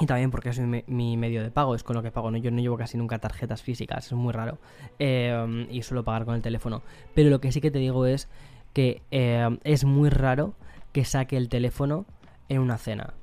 Y 0.00 0.06
también 0.06 0.30
porque 0.30 0.50
es 0.50 0.60
mi, 0.60 1.16
medio 1.16 1.42
de 1.42 1.50
pago, 1.50 1.74
es 1.74 1.82
con 1.82 1.96
lo 1.96 2.02
que 2.02 2.12
pago. 2.12 2.30
¿no? 2.30 2.38
Yo 2.38 2.50
no 2.50 2.60
llevo 2.60 2.76
casi 2.76 2.96
nunca 2.96 3.18
tarjetas 3.18 3.62
físicas, 3.62 4.06
es 4.06 4.12
muy 4.12 4.32
raro. 4.32 4.58
Eh, 4.98 5.66
y 5.70 5.82
suelo 5.82 6.04
pagar 6.04 6.24
con 6.24 6.36
el 6.36 6.42
teléfono. 6.42 6.82
Pero 7.14 7.30
lo 7.30 7.40
que 7.40 7.50
sí 7.50 7.60
que 7.60 7.70
te 7.70 7.78
digo 7.78 8.06
es 8.06 8.28
que 8.72 9.02
eh, 9.10 9.58
es 9.64 9.84
muy 9.84 10.08
raro 10.08 10.54
que 10.92 11.04
saque 11.04 11.36
el 11.36 11.48
teléfono 11.48 12.06
en 12.48 12.60
una 12.60 12.78
cena. 12.78 13.14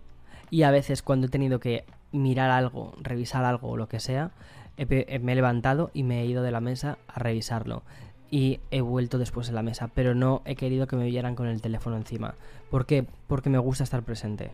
Y 0.49 0.63
a 0.63 0.71
veces 0.71 1.01
cuando 1.01 1.27
he 1.27 1.29
tenido 1.29 1.59
que 1.59 1.85
mirar 2.11 2.51
algo, 2.51 2.93
revisar 3.01 3.43
algo 3.45 3.69
o 3.69 3.77
lo 3.77 3.87
que 3.87 3.99
sea, 3.99 4.31
me 4.77 5.31
he 5.31 5.35
levantado 5.35 5.91
y 5.93 6.03
me 6.03 6.21
he 6.21 6.25
ido 6.25 6.43
de 6.43 6.51
la 6.51 6.61
mesa 6.61 6.97
a 7.07 7.19
revisarlo 7.19 7.83
y 8.31 8.59
he 8.71 8.81
vuelto 8.81 9.17
después 9.17 9.49
en 9.49 9.55
la 9.55 9.61
mesa, 9.61 9.89
pero 9.93 10.15
no 10.15 10.41
he 10.45 10.55
querido 10.55 10.87
que 10.87 10.95
me 10.95 11.05
vieran 11.05 11.35
con 11.35 11.47
el 11.47 11.61
teléfono 11.61 11.95
encima. 11.95 12.35
¿Por 12.69 12.85
qué? 12.85 13.05
Porque 13.27 13.49
me 13.49 13.59
gusta 13.59 13.83
estar 13.83 14.03
presente. 14.03 14.51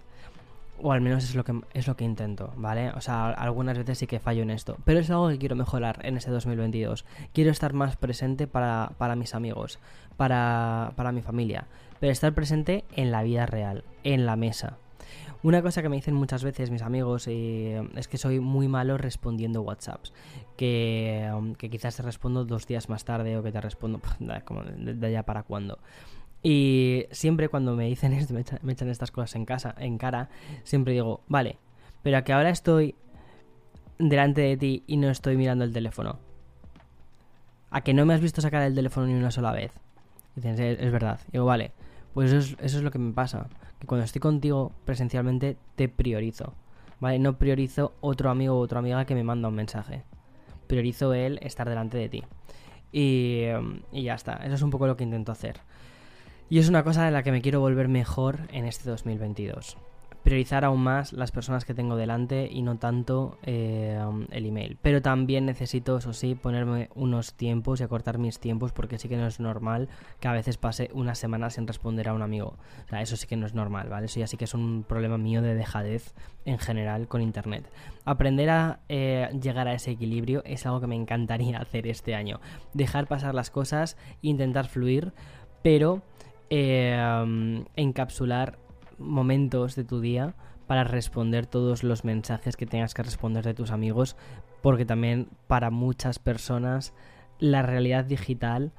O 0.81 0.91
al 0.91 1.01
menos 1.01 1.23
es 1.23 1.35
lo 1.35 1.43
que 1.43 1.61
es 1.73 1.87
lo 1.87 1.95
que 1.95 2.03
intento, 2.03 2.53
¿vale? 2.57 2.89
O 2.91 3.01
sea, 3.01 3.29
algunas 3.29 3.77
veces 3.77 3.99
sí 3.99 4.07
que 4.07 4.19
fallo 4.19 4.41
en 4.41 4.49
esto, 4.49 4.77
pero 4.83 4.99
es 4.99 5.09
algo 5.09 5.29
que 5.29 5.37
quiero 5.37 5.55
mejorar 5.55 5.99
en 6.03 6.17
este 6.17 6.31
2022. 6.31 7.05
Quiero 7.33 7.51
estar 7.51 7.73
más 7.73 7.95
presente 7.95 8.47
para, 8.47 8.91
para 8.97 9.15
mis 9.15 9.35
amigos, 9.35 9.79
para, 10.17 10.93
para 10.95 11.11
mi 11.11 11.21
familia, 11.21 11.67
pero 11.99 12.11
estar 12.11 12.33
presente 12.33 12.83
en 12.95 13.11
la 13.11 13.23
vida 13.23 13.45
real, 13.45 13.83
en 14.03 14.25
la 14.25 14.35
mesa, 14.35 14.77
una 15.43 15.63
cosa 15.63 15.81
que 15.81 15.89
me 15.89 15.95
dicen 15.95 16.13
muchas 16.13 16.43
veces 16.43 16.69
mis 16.69 16.83
amigos 16.83 17.27
eh, 17.27 17.81
es 17.95 18.07
que 18.07 18.17
soy 18.17 18.39
muy 18.39 18.67
malo 18.67 18.97
respondiendo 18.97 19.61
WhatsApps. 19.61 20.13
Que, 20.55 21.31
que, 21.57 21.69
quizás 21.71 21.95
te 21.95 22.03
respondo 22.03 22.45
dos 22.45 22.67
días 22.67 22.89
más 22.89 23.05
tarde 23.05 23.37
o 23.37 23.43
que 23.43 23.51
te 23.51 23.59
respondo 23.59 23.99
como 24.45 24.63
de, 24.63 25.07
allá 25.07 25.23
para 25.23 25.43
cuando. 25.43 25.79
Y 26.43 27.05
siempre 27.11 27.49
cuando 27.49 27.75
me 27.75 27.85
dicen 27.85 28.13
esto, 28.13 28.33
me 28.61 28.73
echan, 28.73 28.89
estas 28.89 29.11
cosas 29.11 29.35
en 29.35 29.45
casa, 29.45 29.75
en 29.77 29.97
cara, 29.97 30.29
siempre 30.63 30.93
digo, 30.93 31.21
vale, 31.27 31.57
pero 32.01 32.17
a 32.17 32.23
que 32.23 32.33
ahora 32.33 32.49
estoy 32.49 32.95
delante 33.99 34.41
de 34.41 34.57
ti 34.57 34.83
y 34.87 34.97
no 34.97 35.09
estoy 35.09 35.37
mirando 35.37 35.63
el 35.63 35.73
teléfono. 35.73 36.19
A 37.69 37.81
que 37.81 37.93
no 37.93 38.05
me 38.05 38.13
has 38.13 38.21
visto 38.21 38.41
sacar 38.41 38.63
el 38.63 38.75
teléfono 38.75 39.07
ni 39.07 39.13
una 39.13 39.31
sola 39.31 39.51
vez. 39.51 39.71
dicen, 40.35 40.59
es, 40.59 40.91
verdad. 40.91 41.19
digo, 41.31 41.45
vale, 41.45 41.71
pues 42.13 42.31
eso 42.33 42.55
es, 42.59 42.81
lo 42.81 42.91
que 42.91 42.99
me 42.99 43.13
pasa. 43.13 43.47
Que 43.79 43.87
cuando 43.87 44.03
estoy 44.03 44.19
contigo 44.19 44.71
presencialmente 44.85 45.57
te 45.75 45.87
priorizo. 45.87 46.53
¿Vale? 46.99 47.17
No 47.17 47.37
priorizo 47.37 47.93
otro 48.01 48.29
amigo 48.29 48.55
o 48.55 48.59
otra 48.59 48.79
amiga 48.79 49.05
que 49.05 49.15
me 49.15 49.23
manda 49.23 49.47
un 49.47 49.55
mensaje. 49.55 50.03
Priorizo 50.67 51.13
él 51.13 51.39
estar 51.41 51.67
delante 51.67 51.97
de 51.97 52.09
ti. 52.09 52.23
Y, 52.91 53.45
y 53.91 54.03
ya 54.03 54.15
está. 54.15 54.33
Eso 54.43 54.55
es 54.55 54.61
un 54.61 54.69
poco 54.69 54.85
lo 54.85 54.97
que 54.97 55.03
intento 55.03 55.31
hacer. 55.31 55.61
Y 56.51 56.59
es 56.59 56.67
una 56.67 56.83
cosa 56.83 57.07
en 57.07 57.13
la 57.13 57.23
que 57.23 57.31
me 57.31 57.41
quiero 57.41 57.61
volver 57.61 57.87
mejor 57.87 58.41
en 58.51 58.65
este 58.65 58.89
2022 58.89 59.77
priorizar 60.23 60.65
aún 60.65 60.81
más 60.81 61.13
las 61.13 61.31
personas 61.31 61.65
que 61.65 61.73
tengo 61.73 61.95
delante 61.95 62.47
y 62.51 62.61
no 62.61 62.77
tanto 62.77 63.39
eh, 63.43 63.99
el 64.29 64.45
email. 64.45 64.77
Pero 64.81 65.01
también 65.01 65.45
necesito, 65.45 65.97
eso 65.97 66.13
sí, 66.13 66.35
ponerme 66.35 66.89
unos 66.93 67.33
tiempos 67.33 67.79
y 67.79 67.83
acortar 67.83 68.17
mis 68.17 68.37
tiempos 68.39 68.71
porque 68.71 68.99
sí 68.99 69.09
que 69.09 69.17
no 69.17 69.25
es 69.25 69.39
normal 69.39 69.89
que 70.19 70.27
a 70.27 70.33
veces 70.33 70.57
pase 70.57 70.91
una 70.93 71.15
semana 71.15 71.49
sin 71.49 71.65
responder 71.65 72.07
a 72.09 72.13
un 72.13 72.21
amigo. 72.21 72.55
O 72.85 72.89
sea, 72.89 73.01
eso 73.01 73.15
sí 73.15 73.25
que 73.25 73.35
no 73.35 73.47
es 73.47 73.55
normal, 73.55 73.89
¿vale? 73.89 74.05
Eso 74.05 74.19
ya 74.19 74.27
sí 74.27 74.37
que 74.37 74.45
es 74.45 74.53
un 74.53 74.85
problema 74.87 75.17
mío 75.17 75.41
de 75.41 75.55
dejadez 75.55 76.13
en 76.45 76.59
general 76.59 77.07
con 77.07 77.21
Internet. 77.21 77.67
Aprender 78.05 78.49
a 78.51 78.79
eh, 78.89 79.29
llegar 79.41 79.67
a 79.67 79.73
ese 79.73 79.91
equilibrio 79.91 80.43
es 80.45 80.65
algo 80.65 80.81
que 80.81 80.87
me 80.87 80.95
encantaría 80.95 81.57
hacer 81.61 81.87
este 81.87 82.13
año. 82.13 82.39
Dejar 82.73 83.07
pasar 83.07 83.33
las 83.33 83.49
cosas, 83.49 83.97
intentar 84.21 84.67
fluir, 84.67 85.13
pero... 85.63 86.03
Eh, 86.53 87.63
encapsular 87.77 88.59
momentos 88.97 89.75
de 89.77 89.85
tu 89.85 90.01
día 90.01 90.35
para 90.67 90.83
responder 90.83 91.45
todos 91.45 91.81
los 91.81 92.03
mensajes 92.03 92.57
que 92.57 92.65
tengas 92.65 92.93
que 92.93 93.03
responder 93.03 93.45
de 93.45 93.53
tus 93.53 93.71
amigos, 93.71 94.17
porque 94.61 94.85
también 94.85 95.29
para 95.47 95.69
muchas 95.69 96.19
personas 96.19 96.93
la 97.39 97.61
realidad 97.61 98.03
digital 98.03 98.73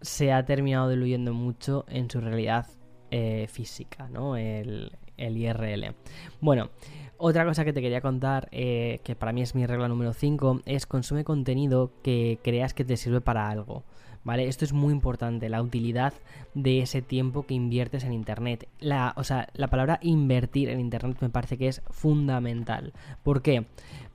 se 0.00 0.32
ha 0.32 0.44
terminado 0.44 0.90
diluyendo 0.90 1.34
mucho 1.34 1.84
en 1.88 2.08
su 2.08 2.20
realidad 2.20 2.66
eh, 3.10 3.48
física, 3.48 4.08
¿no? 4.08 4.36
El, 4.36 4.92
IRL. 5.16 5.94
Bueno, 6.40 6.70
otra 7.18 7.44
cosa 7.44 7.64
que 7.64 7.72
te 7.72 7.82
quería 7.82 8.00
contar, 8.00 8.48
eh, 8.52 9.00
que 9.02 9.16
para 9.16 9.32
mí 9.32 9.42
es 9.42 9.56
mi 9.56 9.66
regla 9.66 9.88
número 9.88 10.12
5, 10.12 10.62
es 10.66 10.86
consume 10.86 11.24
contenido 11.24 11.92
que 12.02 12.38
creas 12.44 12.74
que 12.74 12.84
te 12.84 12.96
sirve 12.96 13.20
para 13.20 13.48
algo. 13.48 13.82
¿Vale? 14.24 14.48
Esto 14.48 14.64
es 14.64 14.72
muy 14.72 14.92
importante, 14.92 15.48
la 15.48 15.62
utilidad 15.62 16.12
de 16.54 16.80
ese 16.80 17.02
tiempo 17.02 17.44
que 17.46 17.54
inviertes 17.54 18.04
en 18.04 18.12
Internet. 18.12 18.68
La, 18.80 19.14
o 19.16 19.24
sea, 19.24 19.48
la 19.54 19.68
palabra 19.68 19.98
invertir 20.02 20.68
en 20.68 20.80
Internet 20.80 21.18
me 21.20 21.30
parece 21.30 21.58
que 21.58 21.68
es 21.68 21.82
fundamental. 21.90 22.92
¿Por 23.22 23.42
qué? 23.42 23.66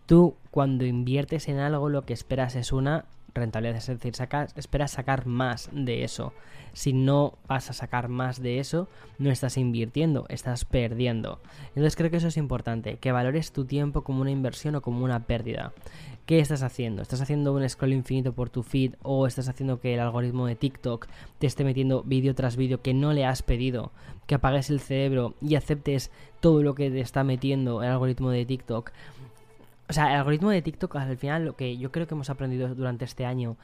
Tú 0.06 0.36
cuando 0.52 0.86
inviertes 0.86 1.48
en 1.50 1.60
algo 1.60 1.90
lo 1.90 2.04
que 2.04 2.14
esperas 2.14 2.56
es 2.56 2.72
una 2.72 3.06
rentabilidad, 3.38 3.78
es 3.78 3.88
decir, 3.88 4.16
sacas, 4.16 4.54
esperas 4.58 4.92
sacar 4.92 5.26
más 5.26 5.70
de 5.72 6.04
eso. 6.04 6.34
Si 6.74 6.94
no 6.94 7.34
vas 7.48 7.70
a 7.70 7.74
sacar 7.74 8.08
más 8.08 8.42
de 8.42 8.60
eso, 8.60 8.88
no 9.18 9.32
estás 9.32 9.58
invirtiendo, 9.58 10.26
estás 10.30 10.66
perdiendo. 10.66 11.40
Entonces 11.70 11.96
creo 11.96 12.12
que 12.12 12.18
eso 12.18 12.28
es 12.28 12.38
importante, 12.38 12.98
que 12.98 13.12
valores 13.12 13.52
tu 13.52 13.66
tiempo 13.66 14.04
como 14.04 14.22
una 14.22 14.32
inversión 14.32 14.76
o 14.76 14.82
como 14.82 15.04
una 15.04 15.26
pérdida. 15.26 15.74
¿Qué 16.28 16.40
estás 16.40 16.62
haciendo? 16.62 17.02
¿Estás 17.02 17.22
haciendo 17.22 17.54
un 17.54 17.68
scroll 17.70 17.94
infinito 17.94 18.34
por 18.34 18.50
tu 18.50 18.62
feed 18.62 18.96
o 19.02 19.28
estás 19.28 19.48
haciendo 19.48 19.80
que 19.80 19.94
el 19.94 20.02
algoritmo 20.02 20.46
de 20.46 20.56
TikTok 20.56 21.08
te 21.40 21.48
esté 21.48 21.64
metiendo 21.64 22.04
vídeo 22.04 22.36
tras 22.36 22.58
vídeo 22.58 22.82
que 22.82 22.94
no 22.94 23.14
le 23.14 23.24
has 23.24 23.44
pedido? 23.44 23.92
Que 24.26 24.36
apagues 24.36 24.70
el 24.70 24.82
cerebro 24.82 25.36
y 25.42 25.56
aceptes 25.56 26.12
todo 26.42 26.64
lo 26.64 26.76
que 26.76 26.92
te 26.92 27.00
está 27.00 27.24
metiendo 27.24 27.82
el 27.82 27.90
algoritmo 27.90 28.30
de 28.30 28.46
TikTok. 28.46 28.92
O 29.90 29.94
sea, 29.94 30.12
el 30.12 30.18
algoritmo 30.18 30.50
de 30.50 30.62
TikTok 30.62 30.96
al 30.98 31.18
final 31.18 31.46
lo 31.46 31.56
que 31.56 31.78
yo 31.78 31.92
creo 31.92 32.08
que 32.08 32.14
hemos 32.14 32.30
aprendido 32.30 32.74
durante 32.76 33.06
este 33.06 33.26
año 33.26 33.58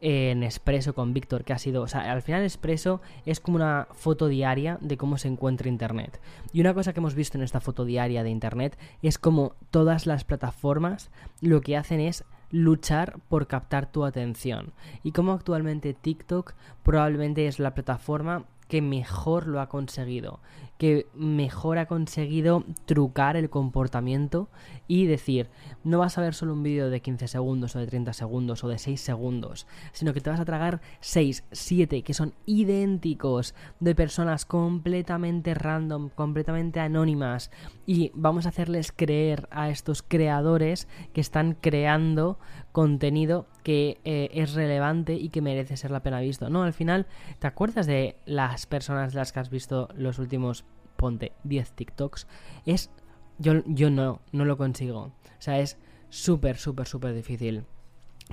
en 0.00 0.42
Expreso 0.42 0.94
con 0.94 1.14
Víctor, 1.14 1.44
que 1.44 1.52
ha 1.52 1.58
sido, 1.58 1.82
o 1.82 1.88
sea, 1.88 2.12
al 2.12 2.22
final 2.22 2.42
Expreso 2.42 3.00
es 3.24 3.40
como 3.40 3.56
una 3.56 3.88
foto 3.92 4.28
diaria 4.28 4.78
de 4.80 4.96
cómo 4.96 5.18
se 5.18 5.28
encuentra 5.28 5.68
Internet. 5.68 6.20
Y 6.52 6.60
una 6.60 6.74
cosa 6.74 6.92
que 6.92 7.00
hemos 7.00 7.14
visto 7.14 7.38
en 7.38 7.44
esta 7.44 7.60
foto 7.60 7.84
diaria 7.84 8.22
de 8.22 8.30
Internet 8.30 8.78
es 9.02 9.18
como 9.18 9.54
todas 9.70 10.06
las 10.06 10.24
plataformas 10.24 11.10
lo 11.40 11.60
que 11.60 11.76
hacen 11.76 12.00
es 12.00 12.24
luchar 12.50 13.18
por 13.28 13.46
captar 13.46 13.90
tu 13.90 14.04
atención. 14.04 14.72
Y 15.02 15.12
como 15.12 15.32
actualmente 15.32 15.94
TikTok 15.94 16.54
probablemente 16.82 17.46
es 17.46 17.58
la 17.58 17.74
plataforma 17.74 18.44
que 18.68 18.82
mejor 18.82 19.46
lo 19.46 19.60
ha 19.60 19.68
conseguido, 19.68 20.40
que 20.78 21.06
mejor 21.14 21.78
ha 21.78 21.86
conseguido 21.86 22.64
trucar 22.84 23.36
el 23.36 23.50
comportamiento 23.50 24.48
y 24.88 25.06
decir, 25.06 25.48
no 25.84 25.98
vas 25.98 26.18
a 26.18 26.20
ver 26.20 26.34
solo 26.34 26.52
un 26.52 26.62
vídeo 26.62 26.90
de 26.90 27.00
15 27.00 27.28
segundos 27.28 27.74
o 27.74 27.78
de 27.78 27.86
30 27.86 28.12
segundos 28.12 28.62
o 28.62 28.68
de 28.68 28.78
6 28.78 29.00
segundos, 29.00 29.66
sino 29.92 30.12
que 30.12 30.20
te 30.20 30.30
vas 30.30 30.40
a 30.40 30.44
tragar 30.44 30.80
6, 31.00 31.44
7 31.50 32.02
que 32.02 32.14
son 32.14 32.34
idénticos 32.44 33.54
de 33.80 33.94
personas 33.94 34.44
completamente 34.44 35.54
random, 35.54 36.10
completamente 36.10 36.80
anónimas 36.80 37.50
y 37.86 38.10
vamos 38.14 38.46
a 38.46 38.50
hacerles 38.50 38.92
creer 38.92 39.48
a 39.50 39.70
estos 39.70 40.02
creadores 40.02 40.88
que 41.12 41.20
están 41.20 41.56
creando 41.60 42.38
contenido 42.72 43.46
que 43.62 43.98
eh, 44.04 44.28
es 44.34 44.52
relevante 44.52 45.14
y 45.14 45.30
que 45.30 45.40
merece 45.40 45.78
ser 45.78 45.90
la 45.90 46.02
pena 46.02 46.20
visto. 46.20 46.50
No, 46.50 46.62
al 46.62 46.74
final, 46.74 47.06
¿te 47.38 47.46
acuerdas 47.46 47.86
de 47.86 48.16
las 48.26 48.66
personas 48.66 49.14
de 49.14 49.18
las 49.18 49.32
que 49.32 49.40
has 49.40 49.48
visto 49.48 49.88
los 49.96 50.18
últimos, 50.18 50.65
ponte, 50.96 51.32
10 51.44 51.72
TikToks? 51.72 52.26
Es... 52.64 52.90
Yo, 53.38 53.62
yo 53.66 53.90
no, 53.90 54.20
no 54.32 54.44
lo 54.46 54.56
consigo. 54.56 54.98
O 55.00 55.12
sea, 55.40 55.58
es 55.60 55.78
súper, 56.08 56.56
súper, 56.56 56.86
súper 56.86 57.14
difícil. 57.14 57.64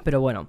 Pero 0.04 0.22
bueno, 0.22 0.48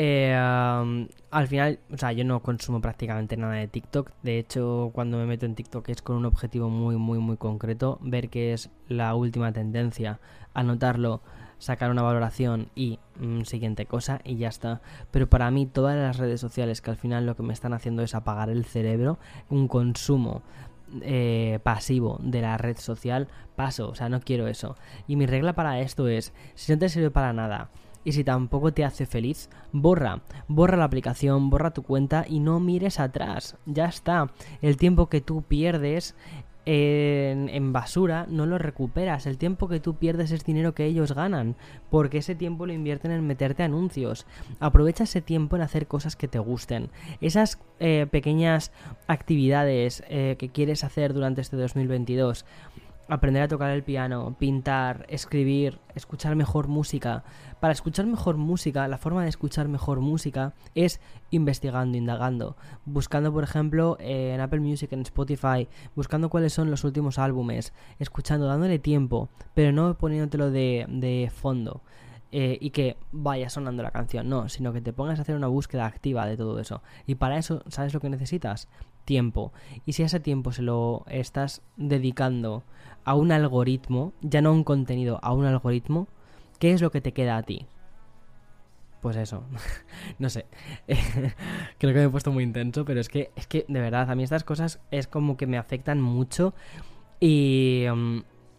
eh, 0.00 0.32
al 0.32 1.48
final, 1.48 1.80
o 1.92 1.98
sea, 1.98 2.12
yo 2.12 2.24
no 2.24 2.40
consumo 2.40 2.80
prácticamente 2.80 3.36
nada 3.36 3.54
de 3.54 3.66
TikTok. 3.66 4.12
De 4.22 4.38
hecho, 4.38 4.90
cuando 4.94 5.18
me 5.18 5.26
meto 5.26 5.44
en 5.44 5.56
TikTok 5.56 5.88
es 5.88 6.02
con 6.02 6.16
un 6.16 6.24
objetivo 6.24 6.70
muy, 6.70 6.96
muy, 6.96 7.18
muy 7.18 7.36
concreto. 7.36 7.98
Ver 8.00 8.28
qué 8.30 8.52
es 8.52 8.70
la 8.88 9.14
última 9.16 9.52
tendencia, 9.52 10.20
anotarlo, 10.54 11.20
sacar 11.58 11.90
una 11.90 12.02
valoración 12.02 12.70
y 12.76 13.00
mm, 13.18 13.42
siguiente 13.42 13.86
cosa 13.86 14.20
y 14.24 14.36
ya 14.36 14.48
está. 14.48 14.80
Pero 15.10 15.28
para 15.28 15.50
mí 15.50 15.66
todas 15.66 15.96
las 15.96 16.16
redes 16.16 16.40
sociales 16.40 16.80
que 16.80 16.90
al 16.90 16.96
final 16.96 17.26
lo 17.26 17.34
que 17.34 17.42
me 17.42 17.52
están 17.52 17.74
haciendo 17.74 18.02
es 18.02 18.14
apagar 18.14 18.50
el 18.50 18.64
cerebro, 18.64 19.18
un 19.50 19.66
consumo 19.66 20.42
eh, 21.02 21.58
pasivo 21.62 22.18
de 22.22 22.40
la 22.40 22.56
red 22.56 22.76
social, 22.76 23.28
paso, 23.56 23.90
o 23.90 23.94
sea, 23.94 24.08
no 24.08 24.20
quiero 24.20 24.48
eso. 24.48 24.76
Y 25.06 25.16
mi 25.16 25.26
regla 25.26 25.54
para 25.54 25.80
esto 25.80 26.08
es, 26.08 26.32
si 26.54 26.72
no 26.72 26.78
te 26.78 26.88
sirve 26.88 27.10
para 27.10 27.32
nada, 27.32 27.70
y 28.04 28.12
si 28.12 28.24
tampoco 28.24 28.72
te 28.72 28.84
hace 28.84 29.06
feliz, 29.06 29.50
borra, 29.72 30.22
borra 30.46 30.76
la 30.76 30.84
aplicación, 30.84 31.50
borra 31.50 31.72
tu 31.72 31.82
cuenta 31.82 32.24
y 32.26 32.40
no 32.40 32.58
mires 32.60 33.00
atrás. 33.00 33.56
Ya 33.66 33.86
está. 33.86 34.30
El 34.62 34.76
tiempo 34.76 35.08
que 35.08 35.20
tú 35.20 35.42
pierdes 35.42 36.14
en, 36.70 37.72
basura 37.72 38.26
no 38.28 38.44
lo 38.44 38.58
recuperas. 38.58 39.26
El 39.26 39.38
tiempo 39.38 39.68
que 39.68 39.80
tú 39.80 39.94
pierdes 39.94 40.32
es 40.32 40.44
dinero 40.44 40.74
que 40.74 40.84
ellos 40.84 41.12
ganan, 41.12 41.56
porque 41.90 42.18
ese 42.18 42.34
tiempo 42.34 42.66
lo 42.66 42.74
invierten 42.74 43.10
en 43.10 43.26
meterte 43.26 43.62
anuncios. 43.62 44.26
Aprovecha 44.60 45.04
ese 45.04 45.22
tiempo 45.22 45.56
en 45.56 45.62
hacer 45.62 45.86
cosas 45.86 46.14
que 46.14 46.28
te 46.28 46.38
gusten. 46.38 46.90
Esas 47.22 47.58
eh, 47.80 48.06
pequeñas 48.10 48.70
actividades 49.06 50.02
eh, 50.10 50.36
que 50.38 50.50
quieres 50.50 50.84
hacer 50.84 51.14
durante 51.14 51.40
este 51.40 51.56
2022 51.56 52.44
aprender 53.08 53.42
a 53.42 53.48
tocar 53.48 53.70
el 53.70 53.82
piano, 53.82 54.36
pintar, 54.38 55.06
escribir, 55.08 55.80
escuchar 55.94 56.36
mejor 56.36 56.68
música. 56.68 57.24
Para 57.60 57.72
escuchar 57.72 58.06
mejor 58.06 58.36
música, 58.36 58.86
la 58.86 58.98
forma 58.98 59.22
de 59.22 59.28
escuchar 59.30 59.68
mejor 59.68 60.00
música 60.00 60.54
es 60.74 61.00
investigando, 61.30 61.96
indagando, 61.96 62.56
buscando, 62.84 63.32
por 63.32 63.44
ejemplo, 63.44 63.96
en 64.00 64.40
Apple 64.40 64.60
Music, 64.60 64.92
en 64.92 65.00
Spotify, 65.02 65.68
buscando 65.96 66.28
cuáles 66.28 66.52
son 66.52 66.70
los 66.70 66.84
últimos 66.84 67.18
álbumes, 67.18 67.72
escuchando, 67.98 68.46
dándole 68.46 68.78
tiempo, 68.78 69.28
pero 69.54 69.72
no 69.72 69.96
poniéndotelo 69.96 70.50
de, 70.50 70.86
de 70.88 71.30
fondo. 71.34 71.82
eh, 72.30 72.58
y 72.60 72.70
que 72.70 72.98
vaya 73.10 73.48
sonando 73.48 73.82
la 73.82 73.90
canción, 73.90 74.28
no, 74.28 74.48
sino 74.50 74.72
que 74.72 74.82
te 74.82 74.92
pongas 74.92 75.18
a 75.18 75.22
hacer 75.22 75.34
una 75.34 75.46
búsqueda 75.46 75.86
activa 75.86 76.26
de 76.26 76.36
todo 76.36 76.58
eso. 76.60 76.82
Y 77.06 77.14
para 77.14 77.38
eso, 77.38 77.62
¿sabes 77.68 77.94
lo 77.94 78.00
que 78.00 78.10
necesitas? 78.10 78.68
Tiempo. 79.08 79.54
Y 79.86 79.94
si 79.94 80.02
ese 80.02 80.20
tiempo 80.20 80.52
se 80.52 80.60
lo 80.60 81.06
estás 81.08 81.62
dedicando 81.78 82.62
a 83.06 83.14
un 83.14 83.32
algoritmo, 83.32 84.12
ya 84.20 84.42
no 84.42 84.50
a 84.50 84.52
un 84.52 84.64
contenido, 84.64 85.18
a 85.22 85.32
un 85.32 85.46
algoritmo, 85.46 86.08
¿qué 86.58 86.72
es 86.72 86.82
lo 86.82 86.90
que 86.90 87.00
te 87.00 87.12
queda 87.12 87.38
a 87.38 87.42
ti? 87.42 87.64
Pues 89.00 89.16
eso, 89.16 89.44
no 90.18 90.28
sé, 90.28 90.44
creo 91.78 91.94
que 91.94 92.00
me 92.00 92.04
he 92.04 92.08
puesto 92.10 92.32
muy 92.32 92.44
intenso, 92.44 92.84
pero 92.84 93.00
es 93.00 93.08
que, 93.08 93.30
es 93.34 93.46
que 93.46 93.64
de 93.66 93.80
verdad, 93.80 94.10
a 94.10 94.14
mí 94.14 94.24
estas 94.24 94.44
cosas 94.44 94.78
es 94.90 95.06
como 95.06 95.38
que 95.38 95.46
me 95.46 95.56
afectan 95.56 96.02
mucho 96.02 96.52
y, 97.18 97.86
mm, 97.90 98.18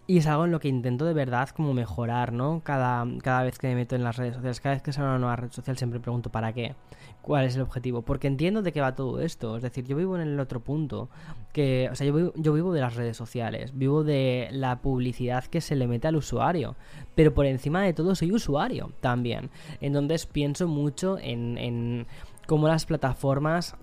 y 0.10 0.18
es 0.18 0.26
algo 0.26 0.46
en 0.46 0.52
lo 0.52 0.60
que 0.60 0.68
intento 0.68 1.06
de 1.06 1.14
verdad 1.14 1.50
como 1.50 1.76
mejorar, 1.76 2.34
¿no? 2.34 2.62
Cada, 2.64 3.06
cada 3.22 3.44
vez 3.44 3.60
que 3.60 3.68
me 3.68 3.76
meto 3.76 3.96
en 3.96 4.04
las 4.04 4.18
redes 4.18 4.34
sociales, 4.34 4.60
cada 4.60 4.74
vez 4.74 4.82
que 4.82 4.92
sale 4.92 5.08
una 5.08 5.20
nueva 5.20 5.36
red 5.36 5.52
social 5.52 5.78
siempre 5.78 6.00
pregunto 6.00 6.32
¿para 6.32 6.52
qué? 6.52 6.74
¿Cuál 7.22 7.46
es 7.46 7.56
el 7.56 7.62
objetivo? 7.62 8.02
Porque 8.02 8.26
entiendo 8.26 8.64
de 8.64 8.72
qué 8.72 8.82
va 8.82 8.96
todo 8.96 9.22
esto. 9.22 9.56
Es 9.56 9.62
decir, 9.62 9.86
yo 9.86 9.96
vivo 9.96 10.16
en 10.16 10.28
el 10.28 10.40
otro 10.40 10.62
punto. 10.62 11.10
Que, 11.54 11.90
o 11.92 11.96
sea, 11.96 12.08
yo 12.08 12.14
vivo, 12.16 12.34
yo 12.36 12.54
vivo 12.54 12.74
de 12.74 12.82
las 12.82 12.96
redes 12.96 13.18
sociales. 13.18 13.78
Vivo 13.78 14.04
de 14.04 14.48
la 14.52 14.82
publicidad 14.82 15.44
que 15.46 15.62
se 15.62 15.76
le 15.76 15.86
mete 15.86 16.08
al 16.08 16.16
usuario. 16.16 16.76
Pero 17.14 17.36
por 17.36 17.46
encima 17.46 17.84
de 17.84 17.94
todo 17.94 18.16
soy 18.16 18.32
usuario 18.32 18.92
también. 19.02 19.52
Entonces 19.80 20.26
pienso 20.26 20.68
mucho 20.68 21.20
en, 21.20 21.60
en 21.60 22.08
cómo 22.48 22.68
las 22.68 22.88
plataformas, 22.88 23.76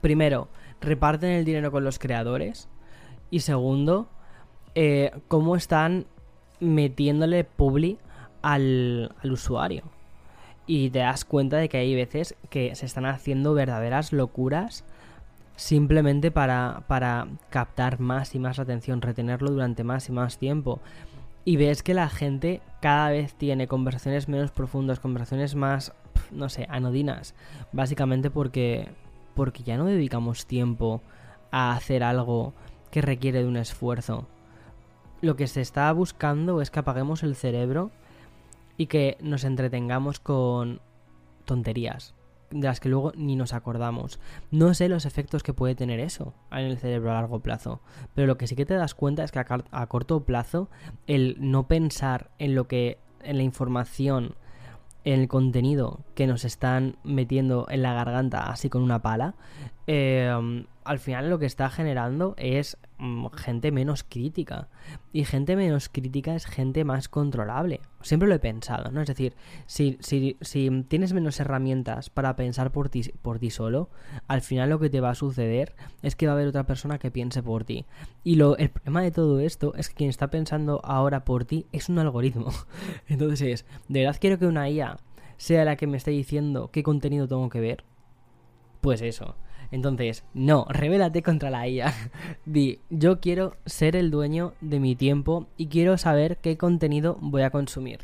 primero, 0.00 0.48
reparten 0.80 1.30
el 1.30 1.44
dinero 1.44 1.70
con 1.70 1.84
los 1.84 2.00
creadores. 2.00 2.68
Y 3.30 3.40
segundo, 3.40 4.08
eh, 4.78 5.10
cómo 5.28 5.56
están 5.56 6.04
metiéndole 6.60 7.44
publi 7.44 7.96
al, 8.42 9.10
usuario. 9.24 9.84
Y 10.66 10.90
te 10.90 10.98
das 10.98 11.24
cuenta 11.24 11.56
de 11.56 11.70
que 11.70 11.78
hay 11.78 11.94
veces 11.94 12.36
que 12.50 12.74
se 12.74 12.84
están 12.84 13.06
haciendo 13.06 13.54
verdaderas 13.54 14.12
locuras 14.12 14.84
simplemente 15.56 16.30
para, 16.30 16.82
para 16.88 17.26
captar 17.48 18.00
más 18.00 18.34
y 18.34 18.38
más 18.38 18.58
atención, 18.58 19.00
retenerlo 19.00 19.50
durante 19.50 19.82
más 19.82 20.10
y 20.10 20.12
más 20.12 20.36
tiempo. 20.36 20.82
Y 21.46 21.56
ves 21.56 21.82
que 21.82 21.94
la 21.94 22.10
gente 22.10 22.60
cada 22.82 23.08
vez 23.08 23.32
tiene 23.32 23.68
conversaciones 23.68 24.28
menos 24.28 24.50
profundas, 24.50 25.00
conversaciones 25.00 25.54
más, 25.54 25.94
no 26.30 26.50
sé, 26.50 26.66
anodinas. 26.68 27.34
Básicamente 27.72 28.30
porque, 28.30 28.90
porque 29.34 29.62
ya 29.62 29.78
no 29.78 29.86
dedicamos 29.86 30.44
tiempo 30.44 31.00
a 31.50 31.72
hacer 31.72 32.02
algo 32.02 32.52
que 32.90 33.00
requiere 33.00 33.38
de 33.38 33.48
un 33.48 33.56
esfuerzo 33.56 34.28
lo 35.26 35.36
que 35.36 35.46
se 35.46 35.60
está 35.60 35.92
buscando 35.92 36.62
es 36.62 36.70
que 36.70 36.78
apaguemos 36.78 37.22
el 37.22 37.36
cerebro 37.36 37.90
y 38.76 38.86
que 38.86 39.18
nos 39.20 39.44
entretengamos 39.44 40.20
con 40.20 40.80
tonterías 41.44 42.14
de 42.50 42.68
las 42.68 42.80
que 42.80 42.88
luego 42.88 43.12
ni 43.16 43.36
nos 43.36 43.52
acordamos. 43.52 44.20
No 44.50 44.72
sé 44.74 44.88
los 44.88 45.04
efectos 45.04 45.42
que 45.42 45.52
puede 45.52 45.74
tener 45.74 46.00
eso 46.00 46.32
en 46.52 46.60
el 46.60 46.78
cerebro 46.78 47.10
a 47.10 47.14
largo 47.14 47.40
plazo, 47.40 47.80
pero 48.14 48.26
lo 48.26 48.38
que 48.38 48.46
sí 48.46 48.54
que 48.54 48.66
te 48.66 48.74
das 48.74 48.94
cuenta 48.94 49.24
es 49.24 49.32
que 49.32 49.40
a, 49.40 49.86
corto 49.86 50.24
plazo 50.24 50.68
el 51.06 51.36
no 51.40 51.66
pensar 51.66 52.30
en 52.38 52.54
lo 52.54 52.68
que 52.68 52.98
en 53.22 53.36
la 53.36 53.42
información 53.42 54.36
en 55.04 55.20
el 55.20 55.28
contenido 55.28 56.00
que 56.14 56.26
nos 56.26 56.44
están 56.44 56.96
metiendo 57.04 57.66
en 57.68 57.82
la 57.82 57.94
garganta 57.94 58.50
así 58.50 58.68
con 58.68 58.82
una 58.82 59.02
pala, 59.02 59.34
eh, 59.86 60.64
al 60.86 61.00
final 61.00 61.28
lo 61.30 61.38
que 61.38 61.46
está 61.46 61.68
generando 61.68 62.34
es 62.38 62.78
mm, 62.98 63.26
gente 63.34 63.72
menos 63.72 64.04
crítica. 64.04 64.68
Y 65.12 65.24
gente 65.24 65.56
menos 65.56 65.88
crítica 65.88 66.34
es 66.34 66.46
gente 66.46 66.84
más 66.84 67.08
controlable. 67.08 67.80
Siempre 68.02 68.28
lo 68.28 68.34
he 68.34 68.38
pensado, 68.38 68.90
¿no? 68.92 69.00
Es 69.00 69.08
decir, 69.08 69.34
si, 69.66 69.98
si, 70.00 70.36
si 70.40 70.84
tienes 70.88 71.12
menos 71.12 71.40
herramientas 71.40 72.08
para 72.08 72.36
pensar 72.36 72.70
por 72.70 72.88
ti, 72.88 73.02
por 73.22 73.38
ti 73.38 73.50
solo, 73.50 73.90
al 74.28 74.42
final 74.42 74.70
lo 74.70 74.78
que 74.78 74.90
te 74.90 75.00
va 75.00 75.10
a 75.10 75.14
suceder 75.14 75.74
es 76.02 76.14
que 76.14 76.26
va 76.26 76.32
a 76.32 76.36
haber 76.36 76.48
otra 76.48 76.66
persona 76.66 76.98
que 76.98 77.10
piense 77.10 77.42
por 77.42 77.64
ti. 77.64 77.84
Y 78.22 78.36
lo, 78.36 78.56
el 78.56 78.70
problema 78.70 79.02
de 79.02 79.10
todo 79.10 79.40
esto 79.40 79.74
es 79.74 79.88
que 79.88 79.96
quien 79.96 80.10
está 80.10 80.28
pensando 80.28 80.80
ahora 80.84 81.24
por 81.24 81.44
ti 81.44 81.66
es 81.72 81.88
un 81.88 81.98
algoritmo. 81.98 82.52
Entonces, 83.08 83.66
¿de 83.88 84.04
verdad 84.04 84.18
quiero 84.20 84.38
que 84.38 84.46
una 84.46 84.70
IA 84.70 84.98
sea 85.36 85.64
la 85.64 85.76
que 85.76 85.86
me 85.86 85.96
esté 85.96 86.12
diciendo 86.12 86.70
qué 86.72 86.84
contenido 86.84 87.26
tengo 87.26 87.48
que 87.48 87.60
ver? 87.60 87.84
Pues 88.80 89.02
eso 89.02 89.34
entonces, 89.70 90.24
no, 90.34 90.66
revélate 90.68 91.22
contra 91.22 91.50
la 91.50 91.68
IA. 91.68 91.92
Di, 92.46 92.80
yo 92.90 93.20
quiero 93.20 93.56
ser 93.66 93.96
el 93.96 94.10
dueño 94.10 94.54
de 94.60 94.80
mi 94.80 94.96
tiempo 94.96 95.46
y 95.56 95.66
quiero 95.66 95.98
saber 95.98 96.38
qué 96.38 96.56
contenido 96.56 97.18
voy 97.20 97.42
a 97.42 97.50
consumir. 97.50 98.00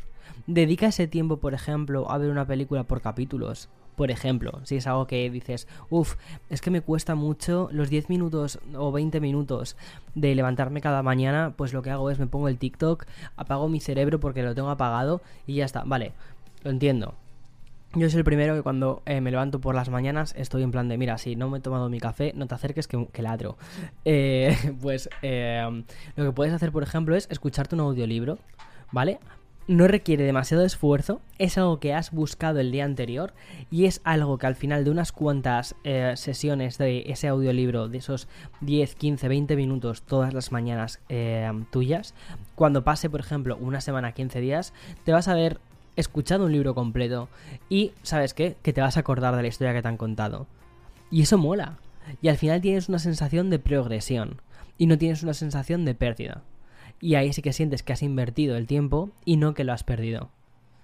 Dedica 0.47 0.87
ese 0.87 1.07
tiempo, 1.07 1.37
por 1.37 1.53
ejemplo, 1.53 2.09
a 2.11 2.17
ver 2.17 2.29
una 2.29 2.45
película 2.45 2.83
por 2.83 3.01
capítulos. 3.01 3.69
Por 3.95 4.09
ejemplo, 4.09 4.59
si 4.63 4.77
es 4.77 4.87
algo 4.87 5.05
que 5.05 5.29
dices, 5.29 5.67
uff, 5.89 6.15
es 6.49 6.61
que 6.61 6.71
me 6.71 6.81
cuesta 6.81 7.13
mucho 7.13 7.69
los 7.71 7.89
10 7.89 8.09
minutos 8.09 8.59
o 8.75 8.91
20 8.91 9.19
minutos 9.19 9.77
de 10.15 10.33
levantarme 10.33 10.81
cada 10.81 11.03
mañana, 11.03 11.53
pues 11.55 11.73
lo 11.73 11.83
que 11.83 11.91
hago 11.91 12.09
es 12.09 12.17
me 12.17 12.25
pongo 12.25 12.47
el 12.47 12.57
TikTok, 12.57 13.05
apago 13.37 13.69
mi 13.69 13.79
cerebro 13.79 14.19
porque 14.19 14.41
lo 14.41 14.55
tengo 14.55 14.69
apagado 14.69 15.21
y 15.45 15.55
ya 15.55 15.65
está. 15.65 15.83
Vale, 15.83 16.13
lo 16.63 16.71
entiendo. 16.71 17.13
Yo 17.95 18.09
soy 18.09 18.19
el 18.19 18.23
primero 18.23 18.55
que 18.55 18.63
cuando 18.63 19.03
eh, 19.05 19.21
me 19.21 19.29
levanto 19.29 19.61
por 19.61 19.75
las 19.75 19.89
mañanas 19.89 20.33
estoy 20.35 20.63
en 20.63 20.71
plan 20.71 20.89
de, 20.89 20.97
mira, 20.97 21.19
si 21.19 21.35
no 21.35 21.51
me 21.51 21.59
he 21.59 21.61
tomado 21.61 21.89
mi 21.89 21.99
café, 21.99 22.33
no 22.35 22.47
te 22.47 22.55
acerques 22.55 22.87
que, 22.87 23.07
que 23.11 23.21
ladro. 23.21 23.57
Eh, 24.05 24.57
pues 24.81 25.09
eh, 25.21 25.83
lo 26.15 26.25
que 26.25 26.31
puedes 26.31 26.53
hacer, 26.53 26.71
por 26.71 26.83
ejemplo, 26.83 27.15
es 27.15 27.27
escucharte 27.29 27.75
un 27.75 27.81
audiolibro, 27.81 28.39
¿vale? 28.91 29.19
No 29.67 29.87
requiere 29.87 30.25
demasiado 30.25 30.65
esfuerzo, 30.65 31.21
es 31.37 31.57
algo 31.57 31.79
que 31.79 31.93
has 31.93 32.11
buscado 32.11 32.59
el 32.59 32.71
día 32.71 32.83
anterior 32.83 33.33
y 33.71 33.85
es 33.85 34.01
algo 34.03 34.37
que 34.37 34.47
al 34.47 34.55
final 34.55 34.83
de 34.83 34.91
unas 34.91 35.13
cuantas 35.13 35.75
sesiones 36.15 36.77
de 36.77 37.05
ese 37.07 37.29
audiolibro, 37.29 37.87
de 37.87 37.99
esos 37.99 38.27
10, 38.59 38.95
15, 38.95 39.27
20 39.29 39.55
minutos 39.55 40.01
todas 40.01 40.33
las 40.33 40.51
mañanas 40.51 40.99
tuyas, 41.71 42.13
cuando 42.55 42.83
pase, 42.83 43.09
por 43.09 43.21
ejemplo, 43.21 43.55
una 43.55 43.79
semana, 43.79 44.11
15 44.11 44.41
días, 44.41 44.73
te 45.05 45.13
vas 45.13 45.29
a 45.29 45.33
ver 45.33 45.61
escuchado 45.95 46.45
un 46.45 46.51
libro 46.51 46.75
completo 46.75 47.29
y, 47.69 47.91
¿sabes 48.03 48.33
qué? 48.33 48.55
Que 48.61 48.73
te 48.73 48.81
vas 48.81 48.97
a 48.97 49.01
acordar 49.01 49.35
de 49.35 49.41
la 49.41 49.47
historia 49.47 49.73
que 49.73 49.81
te 49.81 49.87
han 49.87 49.97
contado. 49.97 50.47
Y 51.11 51.21
eso 51.21 51.37
mola. 51.37 51.77
Y 52.21 52.27
al 52.27 52.37
final 52.37 52.61
tienes 52.61 52.89
una 52.89 52.99
sensación 52.99 53.49
de 53.49 53.59
progresión 53.59 54.41
y 54.77 54.87
no 54.87 54.97
tienes 54.97 55.23
una 55.23 55.33
sensación 55.33 55.85
de 55.85 55.95
pérdida. 55.95 56.41
Y 56.99 57.15
ahí 57.15 57.33
sí 57.33 57.41
que 57.41 57.53
sientes 57.53 57.83
que 57.83 57.93
has 57.93 58.03
invertido 58.03 58.55
el 58.55 58.67
tiempo 58.67 59.11
y 59.25 59.37
no 59.37 59.53
que 59.53 59.63
lo 59.63 59.73
has 59.73 59.83
perdido. 59.83 60.29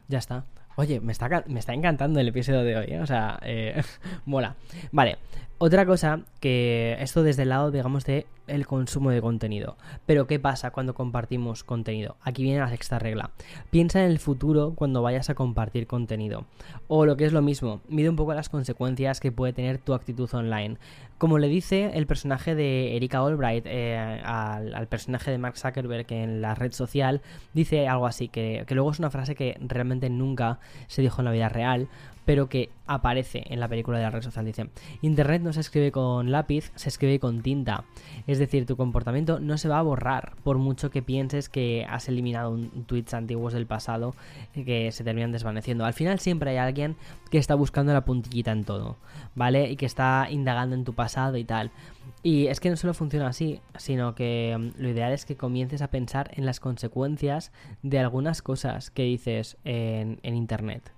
Ya 0.08 0.20
está. 0.20 0.46
Oye, 0.76 1.00
me 1.02 1.12
está, 1.12 1.44
me 1.48 1.60
está 1.60 1.74
encantando 1.74 2.20
el 2.20 2.30
episodio 2.30 2.64
de 2.64 2.78
hoy, 2.78 2.86
¿eh? 2.90 3.02
O 3.02 3.06
sea, 3.06 3.40
eh, 3.44 3.82
mola. 4.26 4.56
Vale, 4.92 5.18
otra 5.60 5.86
cosa 5.86 6.22
que 6.40 6.96
esto 7.02 7.22
desde 7.22 7.44
el 7.44 7.50
lado, 7.50 7.70
digamos, 7.70 8.06
de 8.06 8.26
el 8.48 8.66
consumo 8.66 9.12
de 9.12 9.22
contenido. 9.22 9.76
Pero 10.06 10.26
¿qué 10.26 10.40
pasa 10.40 10.72
cuando 10.72 10.94
compartimos 10.94 11.66
contenido? 11.66 12.16
Aquí 12.22 12.44
viene 12.44 12.60
la 12.60 12.70
sexta 12.70 12.98
regla. 12.98 13.32
Piensa 13.70 14.00
en 14.04 14.10
el 14.10 14.20
futuro 14.20 14.74
cuando 14.74 15.02
vayas 15.02 15.30
a 15.30 15.36
compartir 15.36 15.86
contenido. 15.86 16.46
O 16.88 17.06
lo 17.06 17.18
que 17.18 17.26
es 17.26 17.34
lo 17.34 17.42
mismo, 17.42 17.82
mide 17.90 18.10
un 18.10 18.16
poco 18.16 18.34
las 18.34 18.48
consecuencias 18.48 19.20
que 19.20 19.34
puede 19.34 19.54
tener 19.54 19.80
tu 19.80 19.94
actitud 19.94 20.30
online. 20.34 20.78
Como 21.18 21.38
le 21.38 21.50
dice 21.50 21.92
el 21.94 22.08
personaje 22.08 22.56
de 22.56 22.96
Erika 22.96 23.20
Albright 23.20 23.66
eh, 23.68 24.22
al, 24.24 24.88
personaje 24.88 25.30
de 25.30 25.38
Mark 25.38 25.58
Zuckerberg 25.58 26.06
en 26.14 26.42
la 26.42 26.56
red 26.56 26.72
social, 26.72 27.22
dice 27.54 27.90
algo 27.90 28.08
así, 28.08 28.30
que, 28.30 28.64
que 28.66 28.76
luego 28.76 28.92
es 28.92 29.00
una 29.00 29.10
frase 29.10 29.36
que 29.36 29.58
realmente 29.60 30.10
nunca 30.10 30.60
se 30.88 31.02
dijo 31.02 31.20
en 31.20 31.26
la 31.26 31.32
vida 31.32 31.50
real, 31.50 31.90
pero 32.30 32.48
que 32.48 32.70
aparece 32.86 33.44
en 33.48 33.60
la 33.60 33.68
película 33.68 33.98
de 33.98 34.04
la 34.04 34.12
red 34.12 34.22
social. 34.22 34.46
Dice, 34.46 34.70
Internet 35.02 35.42
no 35.42 35.52
se 35.52 35.62
escribe 35.62 35.92
con 35.92 36.30
lápiz, 36.30 36.72
se 36.76 36.90
escribe 36.90 37.18
con 37.18 37.42
tinta. 37.42 37.86
Es 38.28 38.38
decir, 38.38 38.68
tu 38.68 38.78
comportamiento 38.78 39.40
no 39.40 39.58
se 39.58 39.68
va 39.68 39.80
a 39.80 39.82
borrar 39.82 40.34
por 40.44 40.60
mucho 40.60 40.92
que 40.92 41.02
pienses 41.02 41.50
que 41.50 41.88
has 41.90 42.08
eliminado 42.08 42.52
un 42.52 42.86
tweets 42.86 43.16
antiguos 43.16 43.54
del 43.54 43.66
pasado 43.66 44.14
que 44.54 44.92
se 44.92 45.04
terminan 45.04 45.32
desvaneciendo. 45.32 45.86
Al 45.86 45.96
final 45.96 46.20
siempre 46.20 46.52
hay 46.52 46.58
alguien 46.58 46.98
que 47.32 47.40
está 47.40 47.56
buscando 47.56 47.94
la 47.94 48.06
puntillita 48.06 48.52
en 48.52 48.64
todo, 48.64 48.98
¿vale? 49.34 49.72
Y 49.72 49.76
que 49.76 49.88
está 49.88 50.28
indagando 50.30 50.76
en 50.76 50.84
tu 50.84 50.94
pasado 50.94 51.36
y 51.36 51.46
tal. 51.46 51.72
Y 52.22 52.46
es 52.46 52.60
que 52.60 52.70
no 52.70 52.76
solo 52.76 52.94
funciona 52.94 53.26
así, 53.26 53.60
sino 53.80 54.14
que 54.14 54.56
mm, 54.56 54.80
lo 54.80 54.90
ideal 54.90 55.14
es 55.14 55.26
que 55.26 55.36
comiences 55.36 55.82
a 55.82 55.90
pensar 55.90 56.30
en 56.36 56.46
las 56.46 56.60
consecuencias 56.60 57.52
de 57.82 57.98
algunas 57.98 58.44
cosas 58.44 58.92
que 58.92 59.02
dices 59.02 59.58
en, 59.64 60.20
en 60.22 60.36
Internet. 60.36 60.92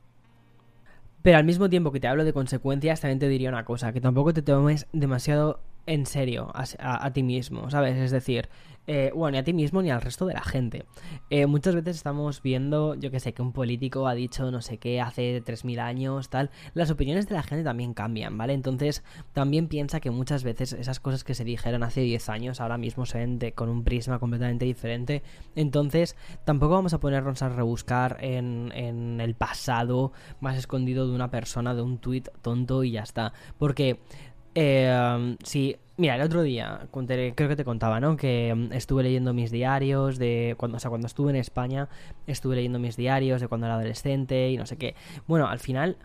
Pero 1.21 1.37
al 1.37 1.43
mismo 1.43 1.69
tiempo 1.69 1.91
que 1.91 1.99
te 1.99 2.07
hablo 2.07 2.23
de 2.23 2.33
consecuencias, 2.33 3.01
también 3.01 3.19
te 3.19 3.27
diría 3.27 3.49
una 3.49 3.65
cosa, 3.65 3.93
que 3.93 4.01
tampoco 4.01 4.33
te 4.33 4.41
tomes 4.41 4.87
demasiado 4.91 5.59
en 5.85 6.05
serio 6.05 6.51
a, 6.53 7.11
ti 7.11 7.23
mismo, 7.23 7.69
¿sabes? 7.69 7.97
Es 7.97 8.11
decir, 8.11 8.49
eh, 8.87 9.11
bueno, 9.13 9.33
ni 9.33 9.37
a 9.37 9.43
ti 9.43 9.53
mismo 9.53 9.81
ni 9.81 9.91
al 9.91 10.01
resto 10.01 10.25
de 10.25 10.33
la 10.33 10.41
gente. 10.41 10.85
Eh, 11.29 11.45
muchas 11.45 11.75
veces 11.75 11.95
estamos 11.95 12.41
viendo, 12.41 12.95
yo 12.95 13.11
que 13.11 13.19
sé, 13.19 13.33
que 13.33 13.41
un 13.41 13.53
político 13.53 14.07
ha 14.07 14.13
dicho 14.13 14.49
no 14.51 14.61
sé 14.61 14.77
qué 14.77 14.99
hace 14.99 15.41
3.000 15.43 15.79
años, 15.79 16.29
tal. 16.29 16.49
Las 16.73 16.89
opiniones 16.89 17.27
de 17.27 17.35
la 17.35 17.43
gente 17.43 17.63
también 17.63 17.93
cambian, 17.93 18.37
¿vale? 18.37 18.53
Entonces, 18.53 19.03
también 19.33 19.67
piensa 19.67 19.99
que 19.99 20.11
muchas 20.11 20.43
veces 20.43 20.73
esas 20.73 20.99
cosas 20.99 21.23
que 21.23 21.35
se 21.35 21.43
dijeron 21.43 21.83
hace 21.83 22.01
10 22.01 22.29
años 22.29 22.59
ahora 22.59 22.77
mismo 22.77 23.05
se 23.05 23.19
ven 23.19 23.39
con 23.55 23.69
un 23.69 23.83
prisma 23.83 24.19
completamente 24.19 24.65
diferente. 24.65 25.23
Entonces, 25.55 26.15
tampoco 26.43 26.73
vamos 26.73 26.93
a 26.93 26.99
ponernos 26.99 27.41
a 27.41 27.49
rebuscar 27.49 28.17
en, 28.21 28.71
en 28.75 29.21
el 29.21 29.35
pasado 29.35 30.11
más 30.39 30.57
escondido 30.57 31.07
de 31.07 31.15
una 31.15 31.29
persona, 31.29 31.75
de 31.75 31.81
un 31.81 31.99
tuit 31.99 32.29
tonto 32.41 32.83
y 32.83 32.91
ya 32.91 33.01
está. 33.01 33.33
Porque 33.57 33.99
eh, 34.55 35.37
sí, 35.43 35.75
mira, 35.97 36.15
el 36.15 36.21
otro 36.21 36.41
día 36.41 36.87
creo 36.91 37.49
que 37.49 37.55
te 37.55 37.63
contaba, 37.63 37.99
¿no? 37.99 38.17
Que 38.17 38.53
mm, 38.55 38.73
estuve 38.73 39.03
leyendo 39.03 39.33
mis 39.33 39.51
diarios 39.51 40.17
de 40.17 40.55
cuando, 40.57 40.77
o 40.77 40.79
sea, 40.79 40.89
cuando 40.89 41.07
estuve 41.07 41.29
en 41.29 41.37
España, 41.37 41.89
estuve 42.27 42.55
leyendo 42.55 42.79
mis 42.79 42.95
diarios 42.97 43.41
de 43.41 43.47
cuando 43.47 43.67
era 43.67 43.75
adolescente 43.75 44.49
y 44.49 44.57
no 44.57 44.65
sé 44.65 44.77
qué. 44.77 44.95
Bueno, 45.27 45.47
al 45.47 45.59
final 45.59 45.97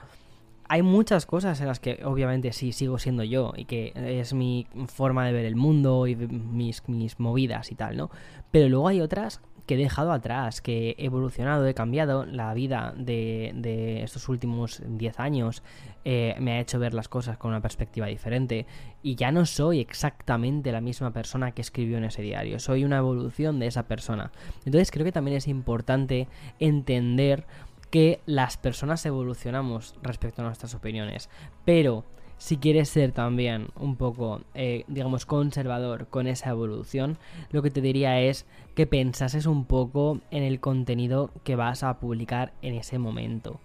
hay 0.68 0.82
muchas 0.82 1.26
cosas 1.26 1.60
en 1.60 1.68
las 1.68 1.80
que 1.80 2.00
obviamente 2.04 2.52
sí 2.52 2.72
sigo 2.72 2.98
siendo 2.98 3.24
yo 3.24 3.52
y 3.56 3.64
que 3.64 3.92
es 3.94 4.34
mi 4.34 4.66
forma 4.88 5.26
de 5.26 5.32
ver 5.32 5.44
el 5.44 5.56
mundo 5.56 6.06
y 6.06 6.16
mis, 6.16 6.88
mis 6.88 7.20
movidas 7.20 7.70
y 7.72 7.74
tal, 7.74 7.96
¿no? 7.96 8.10
Pero 8.50 8.68
luego 8.68 8.88
hay 8.88 9.00
otras 9.00 9.40
que 9.66 9.74
he 9.74 9.76
dejado 9.76 10.12
atrás, 10.12 10.60
que 10.60 10.94
he 10.96 11.06
evolucionado, 11.06 11.66
he 11.66 11.74
cambiado 11.74 12.24
la 12.24 12.54
vida 12.54 12.94
de, 12.96 14.02
estos 14.02 14.28
últimos 14.28 14.80
10 14.86 15.20
años, 15.20 15.62
eh, 16.04 16.36
me 16.38 16.52
ha 16.52 16.60
hecho 16.60 16.78
ver 16.78 16.94
las 16.94 17.08
cosas 17.08 17.36
con 17.36 17.50
una 17.50 17.60
perspectiva 17.60 18.06
diferente 18.06 18.66
y 19.02 19.16
ya 19.16 19.32
no 19.32 19.44
soy 19.44 19.80
exactamente 19.80 20.70
la 20.70 20.80
misma 20.80 21.12
persona 21.12 21.50
que 21.50 21.62
escribió 21.62 21.98
en 21.98 22.04
ese 22.04 22.22
diario, 22.22 22.60
soy 22.60 22.84
una 22.84 22.98
evolución 22.98 23.58
de 23.58 23.66
esa 23.66 23.88
persona. 23.88 24.30
Entonces 24.64 24.90
creo 24.92 25.04
que 25.04 25.12
también 25.12 25.36
es 25.36 25.48
importante 25.48 26.28
entender 26.60 27.44
que 27.90 28.20
las 28.26 28.56
personas 28.56 29.04
evolucionamos 29.06 29.94
respecto 30.02 30.42
a 30.42 30.44
nuestras 30.44 30.74
opiniones, 30.74 31.28
pero 31.64 32.04
si 32.38 32.58
quieres 32.58 32.88
ser 32.88 33.12
también 33.12 33.68
un 33.76 33.96
poco, 33.96 34.42
eh, 34.54 34.84
digamos, 34.88 35.24
conservador 35.24 36.06
con 36.08 36.26
esa 36.26 36.50
evolución, 36.50 37.18
lo 37.50 37.62
que 37.62 37.70
te 37.70 37.80
diría 37.80 38.20
es 38.20 38.46
que 38.74 38.86
pensases 38.86 39.46
un 39.46 39.64
poco 39.64 40.20
en 40.30 40.42
el 40.42 40.60
contenido 40.60 41.30
que 41.44 41.56
vas 41.56 41.82
a 41.82 41.98
publicar 41.98 42.52
en 42.60 42.74
ese 42.74 42.98
momento, 42.98 43.58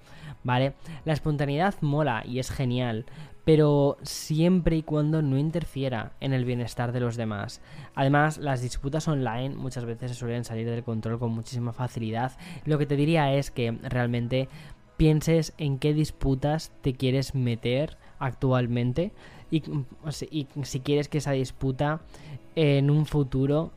¿vale? 0.43 0.73
La 1.05 1.13
espontaneidad 1.13 1.75
mola 1.81 2.23
y 2.25 2.39
es 2.39 2.49
genial, 2.49 3.05
pero 3.45 3.97
siempre 4.03 4.77
y 4.77 4.83
cuando 4.83 5.21
no 5.21 5.37
interfiera 5.37 6.13
en 6.19 6.33
el 6.33 6.45
bienestar 6.45 6.91
de 6.91 6.99
los 6.99 7.15
demás. 7.15 7.61
Además, 7.95 8.37
las 8.37 8.61
disputas 8.61 9.07
online 9.07 9.55
muchas 9.55 9.85
veces 9.85 10.11
se 10.11 10.17
suelen 10.17 10.43
salir 10.43 10.69
del 10.69 10.83
control 10.83 11.19
con 11.19 11.31
muchísima 11.31 11.73
facilidad. 11.73 12.33
Lo 12.65 12.77
que 12.77 12.85
te 12.85 12.95
diría 12.95 13.33
es 13.33 13.51
que 13.51 13.71
realmente 13.83 14.47
pienses 14.97 15.53
en 15.57 15.79
qué 15.79 15.93
disputas 15.93 16.71
te 16.81 16.93
quieres 16.93 17.33
meter 17.33 17.97
actualmente 18.19 19.11
y, 19.49 19.63
y 20.29 20.47
si 20.63 20.79
quieres 20.79 21.09
que 21.09 21.17
esa 21.17 21.31
disputa 21.31 22.01
en 22.55 22.91
un 22.91 23.05
futuro 23.05 23.71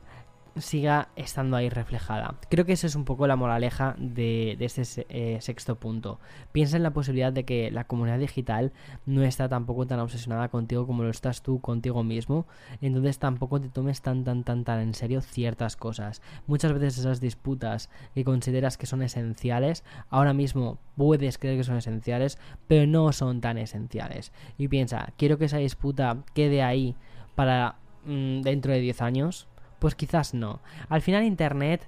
siga 0.57 1.09
estando 1.17 1.57
ahí 1.57 1.69
reflejada. 1.69 2.37
Creo 2.49 2.65
que 2.65 2.73
esa 2.73 2.87
es 2.87 2.95
un 2.95 3.05
poco 3.05 3.27
la 3.27 3.37
moraleja 3.37 3.97
de, 3.99 4.57
de 4.59 4.65
este 4.65 5.07
eh, 5.09 5.39
sexto 5.41 5.77
punto. 5.77 6.21
Piensa 6.53 6.77
en 6.77 6.83
la 6.83 6.93
posibilidad 6.93 7.33
de 7.33 7.45
que 7.45 7.71
la 7.71 7.85
comunidad 7.85 8.19
digital 8.19 8.73
no 9.07 9.23
está 9.23 9.49
tampoco 9.49 9.87
tan 9.87 10.01
obsesionada 10.01 10.49
contigo 10.49 10.87
como 10.87 11.03
lo 11.03 11.11
estás 11.11 11.43
tú 11.43 11.61
contigo 11.61 12.03
mismo, 12.03 12.47
entonces 12.81 13.19
tampoco 13.19 13.61
te 13.61 13.69
tomes 13.69 14.03
tan 14.03 14.25
tan 14.25 14.45
tan 14.45 14.65
tan 14.65 14.81
en 14.81 14.95
serio 14.95 15.21
ciertas 15.21 15.77
cosas. 15.77 16.23
Muchas 16.47 16.73
veces 16.73 16.99
esas 16.99 17.21
disputas 17.21 17.91
que 18.15 18.25
consideras 18.25 18.79
que 18.79 18.87
son 18.87 19.03
esenciales, 19.03 19.85
ahora 20.11 20.33
mismo 20.33 20.79
puedes 20.97 21.39
creer 21.39 21.59
que 21.59 21.65
son 21.65 21.77
esenciales, 21.77 22.39
pero 22.69 22.87
no 22.87 23.13
son 23.13 23.41
tan 23.41 23.59
esenciales. 23.59 24.33
Y 24.59 24.69
piensa, 24.69 25.13
quiero 25.17 25.39
que 25.39 25.47
esa 25.47 25.59
disputa 25.59 26.19
quede 26.35 26.63
ahí 26.63 26.95
para 27.35 27.77
mm, 28.05 28.43
dentro 28.43 28.73
de 28.73 28.81
10 28.81 29.03
años 29.03 29.49
pues 29.85 29.95
quizás 29.95 30.33
no. 30.33 30.63
Al 30.89 31.03
final 31.03 31.25
Internet 31.25 31.87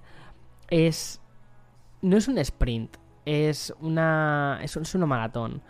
es... 0.69 1.23
No 2.03 2.19
es 2.19 2.29
un 2.29 2.37
sprint, 2.37 2.99
es 3.25 3.73
una... 3.81 4.61
es, 4.63 4.95
una 4.95 5.07
maratón. 5.07 5.63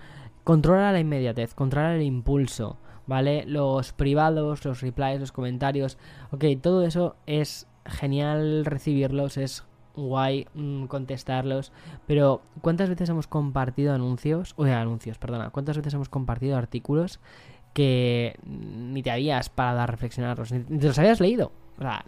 Controla 0.42 0.90
la 0.90 0.98
inmediatez, 0.98 1.54
controla 1.54 1.94
el 1.94 2.02
impulso, 2.02 2.78
¿vale? 3.06 3.44
Los 3.46 3.92
privados, 3.92 4.64
los 4.64 4.80
replies, 4.80 5.20
los 5.20 5.30
comentarios. 5.30 5.98
Ok, 6.32 6.46
todo 6.60 6.82
eso 6.82 7.14
es 7.26 7.68
genial 7.84 8.64
recibirlos, 8.64 9.36
es 9.36 9.62
guay 9.94 10.48
mm, 10.52 10.86
contestarlos, 10.86 11.70
pero 12.08 12.42
¿cuántas 12.60 12.88
veces 12.88 13.08
hemos 13.08 13.28
compartido 13.28 13.94
anuncios? 13.94 14.52
O 14.56 14.64
anuncios, 14.64 15.16
perdona, 15.16 15.50
¿cuántas 15.50 15.76
veces 15.76 15.94
hemos 15.94 16.08
compartido 16.08 16.56
artículos 16.56 17.20
que 17.72 18.36
ni 18.44 19.04
te 19.04 19.12
habías 19.12 19.48
parado 19.48 19.78
a 19.82 19.86
reflexionarlos, 19.86 20.50
ni 20.50 20.64
te 20.64 20.88
los 20.88 20.98
habías 20.98 21.20
leído? 21.20 21.52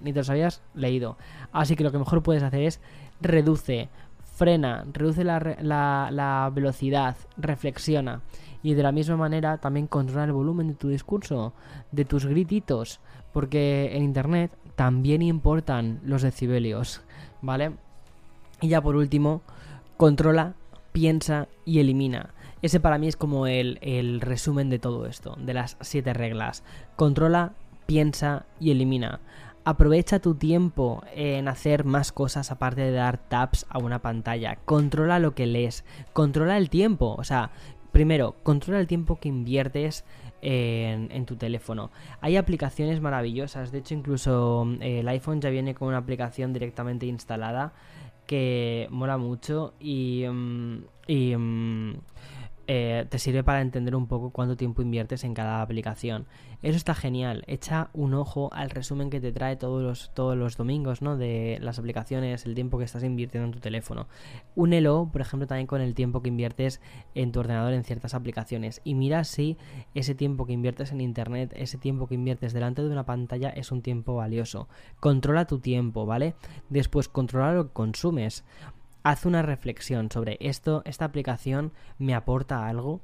Ni 0.00 0.12
te 0.12 0.20
los 0.20 0.30
habías 0.30 0.62
leído. 0.74 1.16
Así 1.52 1.76
que 1.76 1.84
lo 1.84 1.92
que 1.92 1.98
mejor 1.98 2.22
puedes 2.22 2.42
hacer 2.42 2.62
es 2.62 2.80
reduce, 3.20 3.88
frena, 4.34 4.84
reduce 4.92 5.24
la, 5.24 6.50
velocidad, 6.54 7.16
reflexiona. 7.36 8.22
Y 8.62 8.74
de 8.74 8.82
la 8.82 8.92
misma 8.92 9.16
manera 9.16 9.58
también 9.58 9.86
controla 9.86 10.24
el 10.24 10.32
volumen 10.32 10.68
de 10.68 10.74
tu 10.74 10.88
discurso, 10.88 11.52
de 11.92 12.04
tus 12.04 12.26
grititos. 12.26 13.00
Porque 13.32 13.90
en 13.94 14.02
Internet 14.02 14.50
también 14.74 15.22
importan 15.22 16.00
los 16.04 16.22
decibelios, 16.22 17.02
¿vale? 17.42 17.72
Y 18.60 18.68
ya 18.68 18.80
por 18.80 18.96
último, 18.96 19.42
controla, 19.96 20.54
piensa 20.92 21.48
y 21.64 21.80
elimina. 21.80 22.34
Ese 22.62 22.80
para 22.80 22.98
mí 22.98 23.06
es 23.06 23.16
como 23.16 23.46
el, 23.46 23.78
el 23.82 24.20
resumen 24.20 24.70
de 24.70 24.78
todo 24.78 25.06
esto, 25.06 25.36
de 25.38 25.54
las 25.54 25.76
siete 25.80 26.12
reglas. 26.12 26.64
Controla, 26.96 27.52
piensa 27.86 28.46
y 28.58 28.70
elimina. 28.70 29.20
Aprovecha 29.68 30.18
tu 30.18 30.34
tiempo 30.34 31.04
en 31.14 31.46
hacer 31.46 31.84
más 31.84 32.10
cosas 32.10 32.50
aparte 32.50 32.80
de 32.80 32.90
dar 32.90 33.18
taps 33.18 33.66
a 33.68 33.76
una 33.76 33.98
pantalla. 33.98 34.56
Controla 34.64 35.18
lo 35.18 35.34
que 35.34 35.46
lees. 35.46 35.84
Controla 36.14 36.56
el 36.56 36.70
tiempo. 36.70 37.14
O 37.18 37.22
sea, 37.22 37.50
primero, 37.92 38.36
controla 38.42 38.80
el 38.80 38.86
tiempo 38.86 39.20
que 39.20 39.28
inviertes 39.28 40.06
en, 40.40 41.26
tu 41.26 41.36
teléfono. 41.36 41.90
Hay 42.22 42.38
aplicaciones 42.38 43.02
maravillosas. 43.02 43.70
De 43.70 43.80
hecho, 43.80 43.92
incluso 43.92 44.66
eh, 44.80 45.00
el 45.00 45.08
iPhone 45.08 45.42
ya 45.42 45.50
viene 45.50 45.74
con 45.74 45.88
una 45.88 45.98
aplicación 45.98 46.54
directamente 46.54 47.04
instalada 47.04 47.74
que 48.26 48.88
mola 48.90 49.18
mucho 49.18 49.74
y... 49.78 50.24
Mm, 50.26 50.78
y 51.08 51.36
mm, 51.36 51.94
eh, 52.70 53.06
te 53.08 53.18
sirve 53.18 53.42
para 53.42 53.62
entender 53.62 53.96
un 53.96 54.06
poco 54.06 54.28
cuánto 54.28 54.54
tiempo 54.54 54.82
inviertes 54.82 55.24
en 55.24 55.32
cada 55.32 55.62
aplicación. 55.62 56.26
Eso 56.62 56.76
está 56.76 56.94
genial. 56.94 57.42
Echa 57.46 57.88
un 57.94 58.12
ojo 58.12 58.50
al 58.52 58.68
resumen 58.68 59.08
que 59.08 59.22
te 59.22 59.32
trae 59.32 59.56
todos 59.56 59.82
los, 59.82 60.12
todos 60.12 60.36
los 60.36 60.58
domingos, 60.58 61.00
¿no? 61.00 61.16
De 61.16 61.56
las 61.62 61.78
aplicaciones, 61.78 62.44
el 62.44 62.54
tiempo 62.54 62.76
que 62.76 62.84
estás 62.84 63.04
invirtiendo 63.04 63.46
en 63.46 63.52
tu 63.52 63.60
teléfono. 63.60 64.06
Únelo, 64.54 65.08
por 65.10 65.22
ejemplo, 65.22 65.46
también 65.46 65.66
con 65.66 65.80
el 65.80 65.94
tiempo 65.94 66.20
que 66.20 66.28
inviertes 66.28 66.82
en 67.14 67.32
tu 67.32 67.40
ordenador 67.40 67.72
en 67.72 67.84
ciertas 67.84 68.12
aplicaciones. 68.12 68.82
Y 68.84 68.94
mira 68.94 69.24
si 69.24 69.56
ese 69.94 70.14
tiempo 70.14 70.44
que 70.44 70.52
inviertes 70.52 70.92
en 70.92 71.00
internet, 71.00 71.54
ese 71.56 71.78
tiempo 71.78 72.06
que 72.06 72.16
inviertes 72.16 72.52
delante 72.52 72.82
de 72.82 72.90
una 72.90 73.06
pantalla 73.06 73.48
es 73.48 73.72
un 73.72 73.80
tiempo 73.80 74.14
valioso. 74.14 74.68
Controla 75.00 75.46
tu 75.46 75.58
tiempo, 75.60 76.04
¿vale? 76.04 76.34
Después, 76.68 77.08
controla 77.08 77.54
lo 77.54 77.68
que 77.68 77.72
consumes 77.72 78.44
haz 79.08 79.24
una 79.24 79.40
reflexión 79.40 80.10
sobre 80.10 80.36
esto, 80.38 80.82
esta 80.84 81.06
aplicación 81.06 81.72
me 81.98 82.14
aporta 82.14 82.68
algo, 82.68 83.00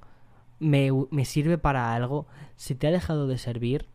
me, 0.59 1.25
sirve 1.25 1.57
para 1.57 1.95
algo, 1.95 2.27
si 2.57 2.75
te 2.75 2.87
ha 2.87 2.91
dejado 2.91 3.27
de 3.27 3.39
servir, 3.39 3.87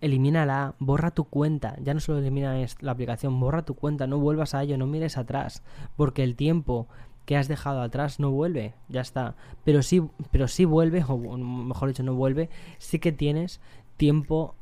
elimínala, 0.00 0.74
borra 0.78 1.10
tu 1.10 1.24
cuenta, 1.24 1.76
ya 1.82 1.92
no 1.92 2.00
solo 2.00 2.20
elimina 2.20 2.56
la 2.80 2.92
aplicación, 2.92 3.38
borra 3.40 3.66
tu 3.66 3.74
cuenta, 3.74 4.06
no 4.06 4.18
vuelvas 4.18 4.54
a 4.54 4.62
ello, 4.62 4.78
no 4.78 4.86
mires 4.86 5.18
atrás, 5.18 5.62
porque 5.98 6.22
el 6.22 6.34
tiempo 6.34 6.88
que 7.26 7.36
has 7.36 7.46
dejado 7.46 7.82
atrás 7.82 8.20
no 8.20 8.30
vuelve, 8.30 8.72
ya 8.88 9.02
está, 9.02 9.36
pero 9.64 9.82
sí, 9.82 10.02
pero 10.30 10.48
sí 10.48 10.64
vuelve, 10.64 11.04
o 11.06 11.18
mejor 11.36 11.88
dicho, 11.90 12.04
no 12.04 12.14
vuelve, 12.14 12.48
sí 12.78 13.00
que 13.00 13.12
tienes 13.12 13.60
tiempo 13.98 14.54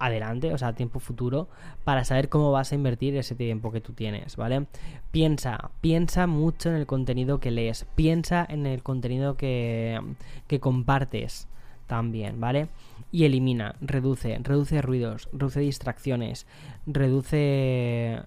adelante, 0.00 0.52
o 0.52 0.58
sea, 0.58 0.72
tiempo 0.72 0.98
futuro, 0.98 1.48
para 1.84 2.04
saber 2.04 2.28
cómo 2.28 2.50
vas 2.50 2.72
a 2.72 2.74
invertir 2.74 3.16
ese 3.16 3.36
tiempo 3.36 3.70
que 3.70 3.80
tú 3.80 3.92
tienes, 3.92 4.36
¿vale? 4.36 4.66
Piensa, 5.12 5.70
piensa 5.80 6.26
mucho 6.26 6.70
en 6.70 6.76
el 6.76 6.86
contenido 6.86 7.38
que 7.38 7.52
lees, 7.52 7.86
piensa 7.94 8.44
en 8.48 8.66
el 8.66 8.82
contenido 8.82 9.36
que, 9.36 10.00
que 10.48 10.58
compartes 10.58 11.46
también, 11.86 12.40
¿vale? 12.40 12.68
Y 13.12 13.24
elimina, 13.24 13.74
reduce, 13.80 14.38
reduce 14.42 14.80
ruidos, 14.82 15.28
reduce 15.32 15.60
distracciones, 15.60 16.46
reduce... 16.86 18.22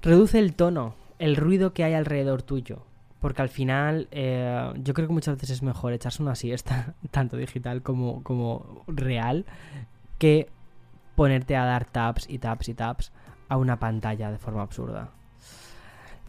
Reduce 0.00 0.38
el 0.38 0.54
tono, 0.54 0.94
el 1.18 1.34
ruido 1.34 1.72
que 1.72 1.82
hay 1.82 1.94
alrededor 1.94 2.42
tuyo. 2.42 2.84
Porque 3.20 3.42
al 3.42 3.48
final 3.48 4.06
eh, 4.12 4.70
yo 4.84 4.94
creo 4.94 5.08
que 5.08 5.14
muchas 5.14 5.34
veces 5.34 5.50
es 5.50 5.62
mejor 5.62 5.92
echarse 5.92 6.22
una 6.22 6.36
siesta, 6.36 6.94
tanto 7.10 7.36
digital 7.36 7.82
como, 7.82 8.22
como 8.22 8.84
real, 8.86 9.44
que 10.18 10.48
ponerte 11.14 11.56
a 11.56 11.64
dar 11.64 11.84
taps 11.84 12.28
y 12.28 12.38
taps 12.38 12.68
y 12.68 12.74
taps 12.74 13.12
a 13.48 13.56
una 13.56 13.78
pantalla 13.78 14.30
de 14.30 14.38
forma 14.38 14.62
absurda. 14.62 15.10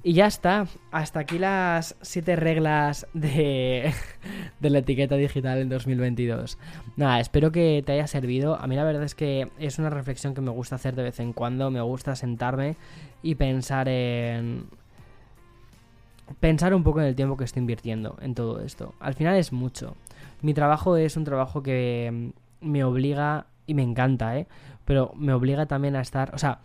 Y 0.01 0.13
ya 0.13 0.27
está, 0.27 0.65
hasta 0.91 1.19
aquí 1.19 1.37
las 1.39 1.97
siete 2.01 2.37
reglas 2.37 3.05
de, 3.13 3.93
de, 4.61 4.69
la 4.69 4.79
etiqueta 4.79 5.15
digital 5.15 5.57
en 5.59 5.67
2022. 5.67 6.57
Nada, 6.95 7.19
espero 7.19 7.51
que 7.51 7.83
te 7.85 7.91
haya 7.91 8.07
servido. 8.07 8.55
A 8.55 8.65
mí 8.67 8.77
la 8.77 8.85
verdad 8.85 9.03
es 9.03 9.13
que 9.13 9.49
es 9.59 9.77
una 9.77 9.89
reflexión 9.89 10.33
que 10.33 10.41
me 10.41 10.51
gusta 10.51 10.75
hacer 10.75 10.95
de 10.95 11.03
vez 11.03 11.19
en 11.19 11.33
cuando. 11.33 11.69
Me 11.69 11.81
gusta 11.81 12.15
sentarme 12.15 12.77
y 13.21 13.35
pensar 13.35 13.89
en... 13.89 14.67
Pensar 16.39 16.73
un 16.73 16.83
poco 16.83 17.01
en 17.01 17.07
el 17.07 17.15
tiempo 17.15 17.35
que 17.35 17.43
estoy 17.43 17.59
invirtiendo 17.59 18.15
en 18.21 18.35
todo 18.35 18.61
esto. 18.61 18.93
Al 19.01 19.15
final 19.15 19.35
es 19.35 19.51
mucho. 19.51 19.95
Mi 20.41 20.53
trabajo 20.53 20.95
es 20.95 21.17
un 21.17 21.25
trabajo 21.25 21.61
que 21.61 22.31
me 22.61 22.83
obliga, 22.85 23.47
y 23.69 23.75
me 23.75 23.83
encanta, 23.83 24.35
¿eh? 24.35 24.47
Pero 24.83 25.13
me 25.15 25.31
obliga 25.31 25.67
también 25.67 25.95
a 25.95 26.01
estar... 26.01 26.33
O 26.33 26.39
sea, 26.39 26.61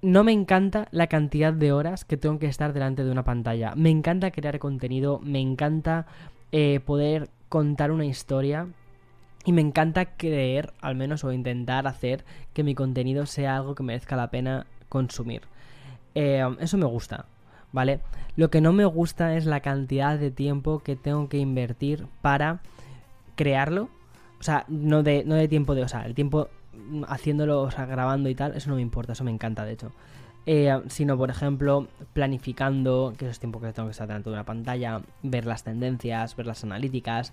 no 0.00 0.22
me 0.22 0.30
encanta 0.30 0.86
la 0.92 1.08
cantidad 1.08 1.52
de 1.52 1.72
horas 1.72 2.04
que 2.04 2.16
tengo 2.16 2.38
que 2.38 2.46
estar 2.46 2.72
delante 2.72 3.02
de 3.02 3.10
una 3.10 3.24
pantalla. 3.24 3.74
Me 3.74 3.90
encanta 3.90 4.30
crear 4.30 4.60
contenido, 4.60 5.18
me 5.18 5.40
encanta 5.40 6.06
eh, 6.52 6.78
poder 6.78 7.30
contar 7.48 7.90
una 7.90 8.04
historia 8.04 8.68
y 9.44 9.52
me 9.52 9.60
encanta 9.60 10.16
creer, 10.16 10.72
al 10.80 10.94
menos, 10.94 11.24
o 11.24 11.32
intentar 11.32 11.88
hacer 11.88 12.24
que 12.52 12.62
mi 12.62 12.76
contenido 12.76 13.26
sea 13.26 13.56
algo 13.56 13.74
que 13.74 13.82
merezca 13.82 14.14
la 14.14 14.30
pena 14.30 14.66
consumir. 14.88 15.42
Eh, 16.14 16.44
eso 16.60 16.78
me 16.78 16.86
gusta, 16.86 17.26
¿vale? 17.72 17.98
Lo 18.36 18.50
que 18.50 18.60
no 18.60 18.72
me 18.72 18.84
gusta 18.84 19.36
es 19.36 19.46
la 19.46 19.60
cantidad 19.60 20.16
de 20.16 20.30
tiempo 20.30 20.78
que 20.78 20.94
tengo 20.94 21.28
que 21.28 21.38
invertir 21.38 22.06
para 22.22 22.60
crearlo. 23.34 23.88
O 24.44 24.46
sea, 24.46 24.66
no 24.68 25.02
de, 25.02 25.24
no 25.24 25.36
de 25.36 25.48
tiempo 25.48 25.74
de... 25.74 25.84
O 25.84 25.88
sea, 25.88 26.04
el 26.04 26.14
tiempo 26.14 26.50
haciéndolo, 27.08 27.62
o 27.62 27.70
sea, 27.70 27.86
grabando 27.86 28.28
y 28.28 28.34
tal, 28.34 28.54
eso 28.54 28.68
no 28.68 28.76
me 28.76 28.82
importa, 28.82 29.14
eso 29.14 29.24
me 29.24 29.30
encanta, 29.30 29.64
de 29.64 29.72
hecho. 29.72 29.90
Eh, 30.44 30.82
sino, 30.88 31.16
por 31.16 31.30
ejemplo, 31.30 31.88
planificando, 32.12 33.14
que 33.16 33.26
es 33.30 33.38
tiempo 33.40 33.58
que 33.58 33.72
tengo 33.72 33.88
que 33.88 33.92
estar 33.92 34.06
delante 34.06 34.28
de 34.28 34.34
una 34.34 34.44
pantalla, 34.44 35.00
ver 35.22 35.46
las 35.46 35.64
tendencias, 35.64 36.36
ver 36.36 36.46
las 36.46 36.62
analíticas. 36.62 37.32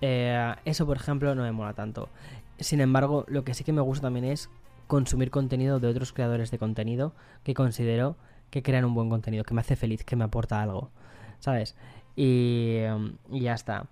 Eh, 0.00 0.54
eso, 0.64 0.86
por 0.86 0.96
ejemplo, 0.96 1.34
no 1.34 1.42
me 1.42 1.52
mola 1.52 1.74
tanto. 1.74 2.08
Sin 2.58 2.80
embargo, 2.80 3.26
lo 3.28 3.44
que 3.44 3.52
sí 3.52 3.62
que 3.62 3.74
me 3.74 3.82
gusta 3.82 4.06
también 4.06 4.24
es 4.24 4.48
consumir 4.86 5.30
contenido 5.30 5.78
de 5.78 5.88
otros 5.88 6.14
creadores 6.14 6.50
de 6.50 6.56
contenido 6.56 7.12
que 7.44 7.52
considero 7.52 8.16
que 8.48 8.62
crean 8.62 8.86
un 8.86 8.94
buen 8.94 9.10
contenido, 9.10 9.44
que 9.44 9.52
me 9.52 9.60
hace 9.60 9.76
feliz, 9.76 10.04
que 10.04 10.16
me 10.16 10.24
aporta 10.24 10.62
algo, 10.62 10.88
¿sabes? 11.38 11.76
Y, 12.16 12.78
y 13.30 13.40
ya 13.40 13.52
está. 13.52 13.88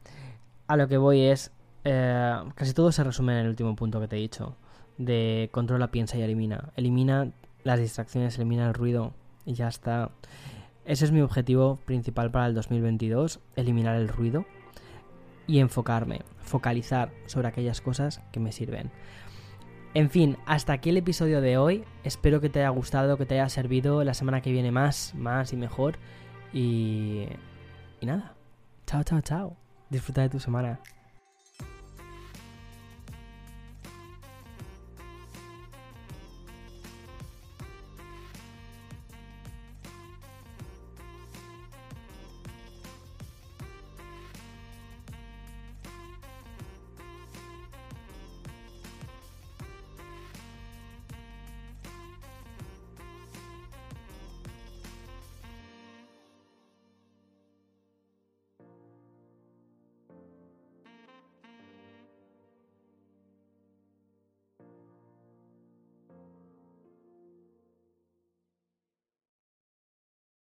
A 0.66 0.78
lo 0.78 0.88
que 0.88 0.96
voy 0.96 1.20
es, 1.20 1.50
eh, 1.84 2.36
casi 2.54 2.72
todo 2.72 2.90
se 2.92 3.04
resume 3.04 3.34
en 3.34 3.38
el 3.40 3.48
último 3.48 3.76
punto 3.76 4.00
que 4.00 4.08
te 4.08 4.16
he 4.16 4.20
dicho 4.20 4.56
de 4.98 5.48
controla, 5.52 5.90
piensa 5.90 6.16
y 6.16 6.22
elimina. 6.22 6.72
Elimina 6.76 7.32
las 7.62 7.78
distracciones, 7.78 8.36
elimina 8.36 8.66
el 8.66 8.74
ruido 8.74 9.14
y 9.44 9.54
ya 9.54 9.68
está. 9.68 10.10
Ese 10.84 11.04
es 11.04 11.12
mi 11.12 11.20
objetivo 11.20 11.76
principal 11.84 12.30
para 12.30 12.46
el 12.46 12.54
2022, 12.54 13.40
eliminar 13.56 13.96
el 13.96 14.08
ruido 14.08 14.44
y 15.46 15.58
enfocarme, 15.58 16.20
focalizar 16.42 17.10
sobre 17.26 17.48
aquellas 17.48 17.80
cosas 17.80 18.20
que 18.32 18.40
me 18.40 18.52
sirven. 18.52 18.90
En 19.94 20.10
fin, 20.10 20.36
hasta 20.44 20.72
aquí 20.72 20.90
el 20.90 20.96
episodio 20.96 21.40
de 21.40 21.56
hoy. 21.56 21.84
Espero 22.02 22.40
que 22.40 22.50
te 22.50 22.60
haya 22.60 22.68
gustado, 22.70 23.16
que 23.16 23.26
te 23.26 23.34
haya 23.34 23.48
servido. 23.48 24.02
La 24.02 24.14
semana 24.14 24.40
que 24.40 24.50
viene 24.50 24.72
más, 24.72 25.14
más 25.14 25.52
y 25.52 25.56
mejor. 25.56 25.98
Y, 26.52 27.26
y 28.00 28.06
nada. 28.06 28.34
Chao, 28.86 29.04
chao, 29.04 29.20
chao. 29.20 29.56
Disfruta 29.90 30.22
de 30.22 30.30
tu 30.30 30.40
semana. 30.40 30.80